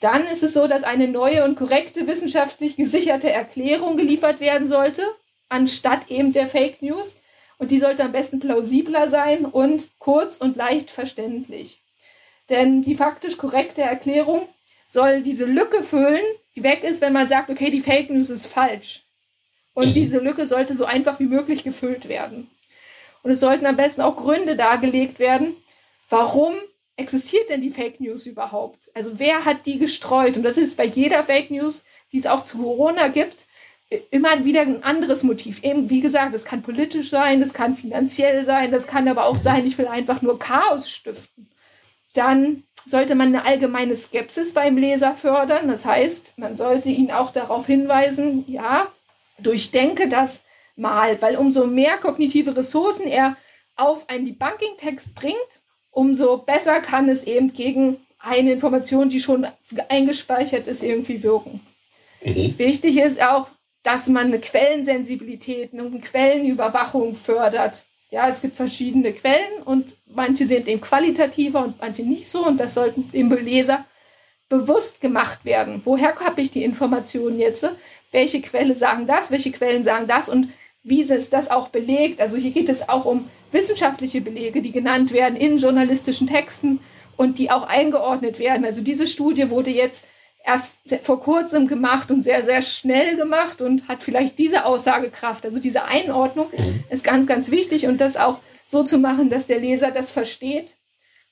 Dann 0.00 0.26
ist 0.28 0.44
es 0.44 0.54
so, 0.54 0.68
dass 0.68 0.84
eine 0.84 1.08
neue 1.08 1.44
und 1.44 1.56
korrekte 1.56 2.06
wissenschaftlich 2.06 2.76
gesicherte 2.76 3.30
Erklärung 3.30 3.96
geliefert 3.96 4.38
werden 4.38 4.68
sollte, 4.68 5.02
anstatt 5.48 6.08
eben 6.08 6.32
der 6.32 6.46
Fake 6.46 6.80
News. 6.80 7.16
Und 7.58 7.72
die 7.72 7.80
sollte 7.80 8.04
am 8.04 8.12
besten 8.12 8.38
plausibler 8.38 9.08
sein 9.08 9.44
und 9.44 9.88
kurz 9.98 10.36
und 10.36 10.56
leicht 10.56 10.90
verständlich. 10.90 11.82
Denn 12.48 12.82
die 12.82 12.94
faktisch 12.94 13.36
korrekte 13.36 13.82
Erklärung 13.82 14.48
soll 14.88 15.22
diese 15.22 15.44
Lücke 15.44 15.82
füllen, 15.82 16.22
die 16.54 16.62
weg 16.62 16.84
ist, 16.84 17.00
wenn 17.00 17.12
man 17.12 17.26
sagt, 17.26 17.50
okay, 17.50 17.72
die 17.72 17.80
Fake 17.80 18.10
News 18.10 18.30
ist 18.30 18.46
falsch. 18.46 19.02
Und 19.78 19.90
mhm. 19.90 19.92
diese 19.92 20.18
Lücke 20.18 20.48
sollte 20.48 20.74
so 20.74 20.86
einfach 20.86 21.20
wie 21.20 21.26
möglich 21.26 21.62
gefüllt 21.62 22.08
werden. 22.08 22.50
Und 23.22 23.30
es 23.30 23.38
sollten 23.38 23.64
am 23.64 23.76
besten 23.76 24.00
auch 24.00 24.16
Gründe 24.16 24.56
dargelegt 24.56 25.20
werden, 25.20 25.54
warum 26.10 26.54
existiert 26.96 27.48
denn 27.48 27.60
die 27.60 27.70
Fake 27.70 28.00
News 28.00 28.26
überhaupt? 28.26 28.90
Also 28.94 29.20
wer 29.20 29.44
hat 29.44 29.66
die 29.66 29.78
gestreut? 29.78 30.36
Und 30.36 30.42
das 30.42 30.58
ist 30.58 30.76
bei 30.76 30.84
jeder 30.84 31.22
Fake 31.22 31.52
News, 31.52 31.84
die 32.10 32.18
es 32.18 32.26
auch 32.26 32.42
zu 32.42 32.58
Corona 32.58 33.06
gibt, 33.06 33.46
immer 34.10 34.44
wieder 34.44 34.62
ein 34.62 34.82
anderes 34.82 35.22
Motiv. 35.22 35.62
Eben, 35.62 35.88
wie 35.90 36.00
gesagt, 36.00 36.34
das 36.34 36.44
kann 36.44 36.62
politisch 36.62 37.08
sein, 37.08 37.40
das 37.40 37.54
kann 37.54 37.76
finanziell 37.76 38.42
sein, 38.42 38.72
das 38.72 38.88
kann 38.88 39.06
aber 39.06 39.26
auch 39.26 39.36
sein, 39.36 39.64
ich 39.64 39.78
will 39.78 39.86
einfach 39.86 40.22
nur 40.22 40.40
Chaos 40.40 40.90
stiften. 40.90 41.48
Dann 42.14 42.64
sollte 42.84 43.14
man 43.14 43.28
eine 43.28 43.46
allgemeine 43.46 43.94
Skepsis 43.94 44.54
beim 44.54 44.76
Leser 44.76 45.14
fördern. 45.14 45.68
Das 45.68 45.84
heißt, 45.84 46.36
man 46.36 46.56
sollte 46.56 46.88
ihn 46.88 47.12
auch 47.12 47.30
darauf 47.30 47.66
hinweisen, 47.66 48.44
ja, 48.48 48.88
durchdenke 49.38 50.08
das 50.08 50.44
mal, 50.76 51.20
weil 51.20 51.36
umso 51.36 51.66
mehr 51.66 51.98
kognitive 51.98 52.56
Ressourcen 52.56 53.06
er 53.06 53.36
auf 53.76 54.08
einen 54.08 54.26
Debunking-Text 54.26 55.14
bringt, 55.14 55.36
umso 55.90 56.38
besser 56.38 56.80
kann 56.80 57.08
es 57.08 57.24
eben 57.24 57.52
gegen 57.52 57.98
eine 58.18 58.52
Information, 58.52 59.08
die 59.08 59.20
schon 59.20 59.46
eingespeichert 59.88 60.66
ist, 60.66 60.82
irgendwie 60.82 61.22
wirken. 61.22 61.60
Mhm. 62.22 62.58
Wichtig 62.58 62.98
ist 62.98 63.22
auch, 63.22 63.48
dass 63.82 64.08
man 64.08 64.26
eine 64.26 64.40
Quellensensibilität 64.40 65.72
und 65.72 65.80
eine 65.80 66.00
Quellenüberwachung 66.00 67.14
fördert. 67.14 67.84
Ja, 68.10 68.28
es 68.28 68.40
gibt 68.40 68.56
verschiedene 68.56 69.12
Quellen 69.12 69.62
und 69.64 69.96
manche 70.06 70.46
sind 70.46 70.66
eben 70.66 70.80
qualitativer 70.80 71.64
und 71.64 71.80
manche 71.80 72.02
nicht 72.02 72.28
so 72.28 72.46
und 72.46 72.58
das 72.58 72.74
sollten 72.74 73.10
dem 73.12 73.30
Leser 73.30 73.84
bewusst 74.48 75.00
gemacht 75.00 75.44
werden. 75.44 75.82
Woher 75.84 76.14
habe 76.16 76.40
ich 76.40 76.50
die 76.50 76.64
Informationen 76.64 77.38
jetzt? 77.38 77.66
Welche 78.12 78.40
Quelle 78.40 78.74
sagen 78.74 79.06
das? 79.06 79.30
Welche 79.30 79.52
Quellen 79.52 79.84
sagen 79.84 80.06
das? 80.06 80.28
Und 80.28 80.48
wie 80.82 81.02
ist 81.02 81.32
das 81.32 81.50
auch 81.50 81.68
belegt? 81.68 82.20
Also 82.20 82.36
hier 82.36 82.50
geht 82.50 82.68
es 82.68 82.88
auch 82.88 83.04
um 83.04 83.28
wissenschaftliche 83.52 84.20
Belege, 84.20 84.62
die 84.62 84.72
genannt 84.72 85.12
werden 85.12 85.36
in 85.36 85.58
journalistischen 85.58 86.26
Texten 86.26 86.80
und 87.16 87.38
die 87.38 87.50
auch 87.50 87.68
eingeordnet 87.68 88.38
werden. 88.38 88.64
Also 88.64 88.80
diese 88.80 89.06
Studie 89.06 89.50
wurde 89.50 89.70
jetzt 89.70 90.08
erst 90.44 90.76
vor 91.02 91.20
kurzem 91.20 91.66
gemacht 91.66 92.10
und 92.10 92.22
sehr, 92.22 92.42
sehr 92.42 92.62
schnell 92.62 93.16
gemacht 93.16 93.60
und 93.60 93.86
hat 93.86 94.02
vielleicht 94.02 94.38
diese 94.38 94.64
Aussagekraft. 94.64 95.44
Also 95.44 95.58
diese 95.58 95.84
Einordnung 95.84 96.46
mhm. 96.56 96.84
ist 96.88 97.04
ganz, 97.04 97.26
ganz 97.26 97.50
wichtig 97.50 97.86
und 97.86 98.00
das 98.00 98.16
auch 98.16 98.38
so 98.64 98.82
zu 98.82 98.98
machen, 98.98 99.28
dass 99.28 99.46
der 99.46 99.58
Leser 99.58 99.90
das 99.90 100.10
versteht. 100.10 100.77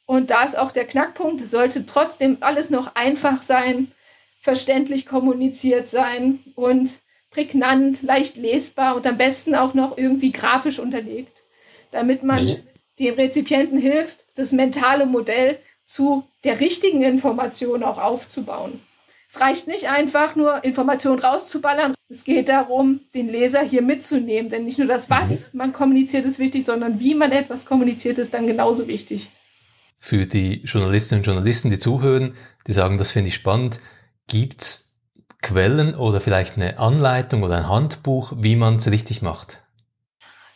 Und 0.06 0.30
da 0.30 0.44
ist 0.44 0.56
auch 0.56 0.70
der 0.70 0.86
Knackpunkt, 0.86 1.40
es 1.40 1.50
sollte 1.50 1.84
trotzdem 1.84 2.38
alles 2.40 2.70
noch 2.70 2.94
einfach 2.94 3.42
sein, 3.42 3.92
verständlich 4.40 5.06
kommuniziert 5.06 5.90
sein 5.90 6.38
und 6.54 7.00
prägnant, 7.30 8.02
leicht 8.02 8.36
lesbar 8.36 8.94
und 8.94 9.06
am 9.06 9.18
besten 9.18 9.56
auch 9.56 9.74
noch 9.74 9.98
irgendwie 9.98 10.30
grafisch 10.30 10.78
unterlegt, 10.78 11.42
damit 11.90 12.22
man 12.22 12.44
mhm. 12.44 12.56
dem 13.00 13.14
Rezipienten 13.14 13.78
hilft, 13.78 14.24
das 14.36 14.52
mentale 14.52 15.06
Modell 15.06 15.58
zu 15.86 16.24
der 16.44 16.60
richtigen 16.60 17.02
Information 17.02 17.82
auch 17.82 17.98
aufzubauen. 17.98 18.80
Es 19.28 19.40
reicht 19.40 19.66
nicht 19.66 19.88
einfach 19.88 20.36
nur 20.36 20.62
Informationen 20.64 21.18
rauszuballern. 21.18 21.94
Es 22.08 22.22
geht 22.22 22.48
darum, 22.48 23.00
den 23.12 23.28
Leser 23.28 23.62
hier 23.62 23.82
mitzunehmen. 23.82 24.48
Denn 24.48 24.64
nicht 24.64 24.78
nur 24.78 24.86
das, 24.86 25.10
was 25.10 25.52
mhm. 25.52 25.58
man 25.58 25.72
kommuniziert, 25.72 26.24
ist 26.24 26.38
wichtig, 26.38 26.64
sondern 26.64 27.00
wie 27.00 27.14
man 27.14 27.32
etwas 27.32 27.66
kommuniziert, 27.66 28.18
ist 28.18 28.34
dann 28.34 28.46
genauso 28.46 28.86
wichtig. 28.86 29.28
Für 29.98 30.26
die 30.26 30.62
Journalistinnen 30.64 31.20
und 31.20 31.26
Journalisten, 31.26 31.70
die 31.70 31.78
zuhören, 31.78 32.35
die 32.66 32.72
sagen, 32.72 32.98
das 32.98 33.11
finde 33.11 33.28
ich 33.28 33.35
spannend, 33.35 33.80
gibt 34.28 34.62
es 34.62 34.87
Quellen 35.42 35.94
oder 35.94 36.20
vielleicht 36.20 36.56
eine 36.56 36.78
Anleitung 36.78 37.42
oder 37.42 37.59
ein 37.59 37.68
Handbuch, 37.68 38.32
wie 38.37 38.56
man 38.56 38.76
es 38.76 38.90
richtig 38.90 39.22
macht? 39.22 39.62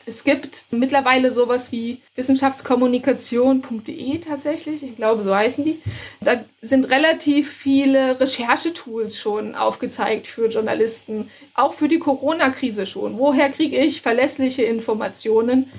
Es 0.07 0.25
gibt 0.25 0.73
mittlerweile 0.73 1.31
sowas 1.31 1.73
wie 1.73 2.01
wissenschaftskommunikation.de 2.17 4.19
tatsächlich, 4.19 4.83
ich 4.83 4.97
glaube, 4.97 5.23
so 5.23 5.37
heißen 5.37 5.63
die. 5.65 5.83
Da 6.21 6.43
sind 6.63 6.91
relativ 6.91 7.53
viele 7.53 8.19
Recherchetools 8.19 9.19
schon 9.19 9.55
aufgezeigt 9.55 10.27
für 10.27 10.49
Journalisten, 10.49 11.31
auch 11.55 11.75
für 11.75 11.87
die 11.87 11.99
Corona-Krise 11.99 12.87
schon. 12.87 13.19
Woher 13.19 13.51
kriege 13.51 13.77
ich 13.77 14.01
verlässliche 14.03 14.63
Informationen? 14.63 15.71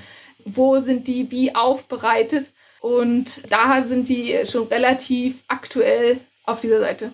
Wo 0.45 0.79
sind 0.79 1.07
die 1.07 1.31
wie 1.31 1.55
aufbereitet? 1.55 2.51
Und 2.81 3.43
da 3.51 3.83
sind 3.83 4.09
die 4.09 4.35
schon 4.49 4.67
relativ 4.67 5.43
aktuell 5.47 6.19
auf 6.45 6.59
dieser 6.61 6.79
Seite. 6.79 7.13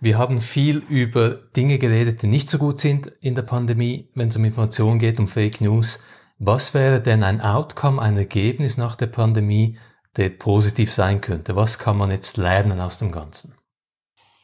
Wir 0.00 0.18
haben 0.18 0.40
viel 0.40 0.82
über 0.88 1.30
Dinge 1.56 1.78
geredet, 1.78 2.22
die 2.22 2.26
nicht 2.26 2.50
so 2.50 2.58
gut 2.58 2.80
sind 2.80 3.06
in 3.20 3.36
der 3.36 3.42
Pandemie, 3.42 4.08
wenn 4.16 4.28
es 4.28 4.36
um 4.36 4.44
Informationen 4.44 4.98
geht, 4.98 5.20
um 5.20 5.28
Fake 5.28 5.60
News. 5.60 6.00
Was 6.40 6.74
wäre 6.74 7.00
denn 7.00 7.22
ein 7.22 7.40
Outcome, 7.40 8.02
ein 8.02 8.16
Ergebnis 8.16 8.76
nach 8.76 8.96
der 8.96 9.06
Pandemie, 9.06 9.78
der 10.16 10.30
positiv 10.30 10.90
sein 10.90 11.20
könnte? 11.20 11.54
Was 11.54 11.78
kann 11.78 11.96
man 11.96 12.10
jetzt 12.10 12.36
lernen 12.36 12.80
aus 12.80 12.98
dem 12.98 13.12
Ganzen? 13.12 13.54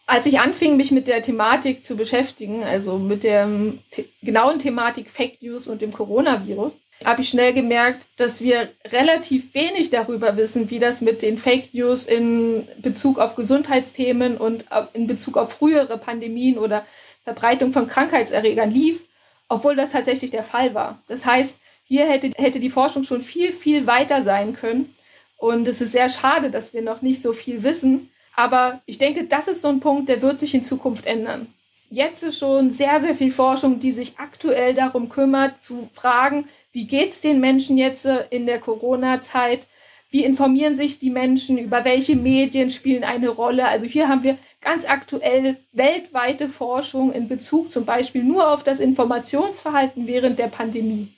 Als 0.07 0.25
ich 0.27 0.39
anfing, 0.39 0.77
mich 0.77 0.93
mit 0.93 1.09
der 1.09 1.21
Thematik 1.21 1.85
zu 1.85 1.97
beschäftigen, 1.97 2.63
also 2.63 2.97
mit 2.97 3.25
der 3.25 3.49
the 3.93 4.09
genauen 4.23 4.61
Thematik 4.61 5.11
Fake 5.11 5.43
News 5.43 5.67
und 5.67 5.83
dem 5.83 5.93
Coronavirus, 5.93 6.79
habe 7.05 7.21
ich 7.21 7.29
schnell 7.29 7.53
gemerkt, 7.53 8.07
dass 8.17 8.41
wir 8.41 8.69
relativ 8.91 9.55
wenig 9.55 9.91
darüber 9.91 10.37
wissen, 10.37 10.69
wie 10.71 10.79
das 10.79 11.01
mit 11.01 11.23
den 11.23 11.39
Fake 11.39 11.73
News 11.73 12.05
in 12.05 12.67
Bezug 12.79 13.19
auf 13.19 13.37
Gesundheitsthemen 13.37 14.37
und 14.37 14.67
in 14.95 15.07
Bezug 15.07 15.37
auf 15.37 15.53
frühere 15.53 15.99
Pandemien 15.99 16.59
oder 16.59 16.85
Verbreitung 17.25 17.73
von 17.73 17.87
Krankheitserregern 17.87 18.71
lief, 18.71 19.01
obwohl 19.49 19.77
das 19.77 19.93
tatsächlich 19.93 20.31
der 20.31 20.43
Fall 20.43 20.75
war. 20.75 21.01
Das 21.07 21.25
heißt, 21.25 21.59
hier 21.85 22.07
hätte, 22.07 22.31
hätte 22.37 22.61
die 22.61 22.71
Forschung 22.71 23.05
schon 23.05 23.21
viel, 23.21 23.53
viel 23.53 23.87
weiter 23.87 24.23
sein 24.23 24.55
können. 24.55 24.95
Und 25.39 25.69
es 25.69 25.81
ist 25.81 25.93
sehr 25.93 26.09
schade, 26.09 26.51
dass 26.51 26.75
wir 26.75 26.83
noch 26.83 27.01
nicht 27.01 27.23
so 27.23 27.33
viel 27.33 27.63
wissen. 27.63 28.11
Aber 28.35 28.83
ich 28.87 28.99
denke, 28.99 29.25
das 29.25 29.49
ist 29.49 29.63
so 29.63 29.69
ein 29.69 29.81
Punkt, 29.81 30.09
der 30.09 30.21
wird 30.21 30.39
sich 30.39 30.55
in 30.55 30.65
Zukunft 30.65 31.07
ändern. 31.07 31.53
Jetzt 31.91 32.23
ist 32.23 32.39
schon 32.39 32.71
sehr, 32.71 33.01
sehr 33.01 33.15
viel 33.15 33.31
Forschung, 33.31 33.81
die 33.81 33.93
sich 33.93 34.19
aktuell 34.19 34.75
darum 34.75 35.09
kümmert, 35.09 35.65
zu 35.65 35.89
fragen, 35.95 36.47
wie 36.73 36.87
geht 36.87 37.13
es 37.13 37.21
den 37.21 37.41
Menschen 37.41 37.79
jetzt 37.79 38.07
äh, 38.07 38.25
in 38.31 38.47
der 38.47 38.61
Corona-Zeit? 38.61 39.67
Wie 40.11 40.25
informieren 40.25 40.77
sich 40.77 40.99
die 40.99 41.11
Menschen? 41.11 41.59
Über 41.59 41.85
welche 41.85 42.17
Medien 42.17 42.71
spielen 42.71 43.05
eine 43.05 43.29
Rolle? 43.29 43.69
Also 43.69 43.87
hier 43.87 44.09
haben 44.09 44.25
wir 44.25 44.39
ganz 44.61 44.87
aktuell 44.87 45.57
weltweite 45.73 46.49
Forschung 46.49 47.13
in 47.13 47.29
Bezug 47.29 47.71
zum 47.71 47.85
Beispiel 47.85 48.25
nur 48.25 48.51
auf 48.51 48.65
das 48.65 48.81
Informationsverhalten 48.81 50.07
während 50.07 50.39
der 50.39 50.49
Pandemie. 50.49 51.09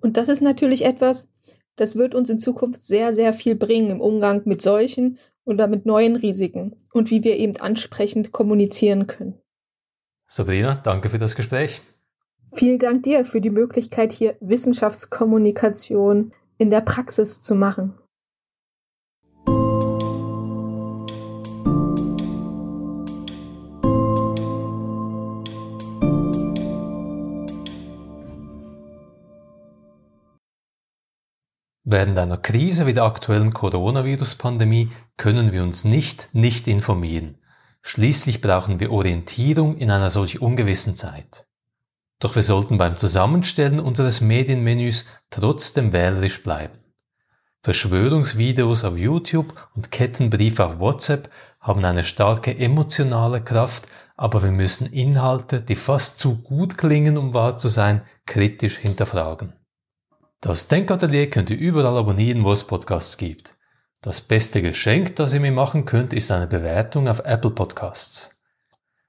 Und 0.00 0.16
das 0.16 0.28
ist 0.28 0.42
natürlich 0.42 0.84
etwas, 0.84 1.28
das 1.76 1.96
wird 1.96 2.14
uns 2.14 2.28
in 2.28 2.38
Zukunft 2.38 2.82
sehr, 2.84 3.14
sehr 3.14 3.32
viel 3.32 3.54
bringen 3.54 3.90
im 3.90 4.00
Umgang 4.00 4.42
mit 4.44 4.60
solchen 4.60 5.18
oder 5.44 5.66
mit 5.66 5.86
neuen 5.86 6.16
Risiken 6.16 6.76
und 6.92 7.10
wie 7.10 7.24
wir 7.24 7.36
eben 7.36 7.56
ansprechend 7.56 8.32
kommunizieren 8.32 9.06
können. 9.06 9.38
Sabrina, 10.26 10.80
danke 10.82 11.08
für 11.08 11.18
das 11.18 11.34
Gespräch. 11.34 11.80
Vielen 12.54 12.78
Dank 12.78 13.02
dir 13.04 13.24
für 13.24 13.40
die 13.40 13.50
Möglichkeit, 13.50 14.12
hier 14.12 14.36
Wissenschaftskommunikation 14.40 16.32
in 16.58 16.68
der 16.68 16.82
Praxis 16.82 17.40
zu 17.40 17.54
machen. 17.54 17.98
Während 31.84 32.18
einer 32.18 32.36
Krise 32.36 32.86
wie 32.86 32.94
der 32.94 33.04
aktuellen 33.04 33.52
Coronavirus-Pandemie 33.52 34.90
können 35.16 35.52
wir 35.52 35.62
uns 35.62 35.84
nicht 35.84 36.28
nicht 36.34 36.68
informieren. 36.68 37.38
Schließlich 37.80 38.40
brauchen 38.40 38.78
wir 38.78 38.92
Orientierung 38.92 39.76
in 39.78 39.90
einer 39.90 40.10
solch 40.10 40.40
ungewissen 40.40 40.94
Zeit. 40.94 41.46
Doch 42.22 42.36
wir 42.36 42.44
sollten 42.44 42.78
beim 42.78 42.98
Zusammenstellen 42.98 43.80
unseres 43.80 44.20
Medienmenüs 44.20 45.06
trotzdem 45.28 45.92
wählerisch 45.92 46.44
bleiben. 46.44 46.78
Verschwörungsvideos 47.64 48.84
auf 48.84 48.96
YouTube 48.96 49.52
und 49.74 49.90
Kettenbriefe 49.90 50.64
auf 50.64 50.78
WhatsApp 50.78 51.28
haben 51.58 51.84
eine 51.84 52.04
starke 52.04 52.56
emotionale 52.56 53.42
Kraft, 53.42 53.88
aber 54.16 54.40
wir 54.44 54.52
müssen 54.52 54.86
Inhalte, 54.92 55.62
die 55.62 55.74
fast 55.74 56.20
zu 56.20 56.36
gut 56.36 56.78
klingen, 56.78 57.18
um 57.18 57.34
wahr 57.34 57.56
zu 57.56 57.66
sein, 57.66 58.02
kritisch 58.24 58.76
hinterfragen. 58.76 59.54
Das 60.40 60.68
Denkatelier 60.68 61.28
könnt 61.28 61.50
ihr 61.50 61.58
überall 61.58 61.96
abonnieren, 61.96 62.44
wo 62.44 62.52
es 62.52 62.62
Podcasts 62.62 63.16
gibt. 63.16 63.56
Das 64.00 64.20
beste 64.20 64.62
Geschenk, 64.62 65.16
das 65.16 65.34
ihr 65.34 65.40
mir 65.40 65.50
machen 65.50 65.86
könnt, 65.86 66.12
ist 66.12 66.30
eine 66.30 66.46
Bewertung 66.46 67.08
auf 67.08 67.18
Apple 67.24 67.50
Podcasts. 67.50 68.30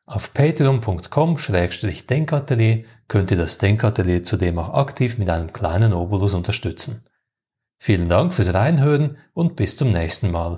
Auf 0.06 0.34
patreon.com-denkatelier 0.34 2.84
könnt 3.08 3.32
ihr 3.32 3.38
das 3.38 3.58
Denkatelier 3.58 4.22
zudem 4.24 4.60
auch 4.60 4.74
aktiv 4.74 5.18
mit 5.18 5.30
einem 5.30 5.54
kleinen 5.54 5.94
Obolus 5.94 6.34
unterstützen. 6.34 7.06
Vielen 7.80 8.10
Dank 8.10 8.34
fürs 8.34 8.54
Reinhören 8.54 9.18
und 9.34 9.56
bis 9.56 9.78
zum 9.78 9.92
nächsten 9.92 10.32
Mal. 10.32 10.58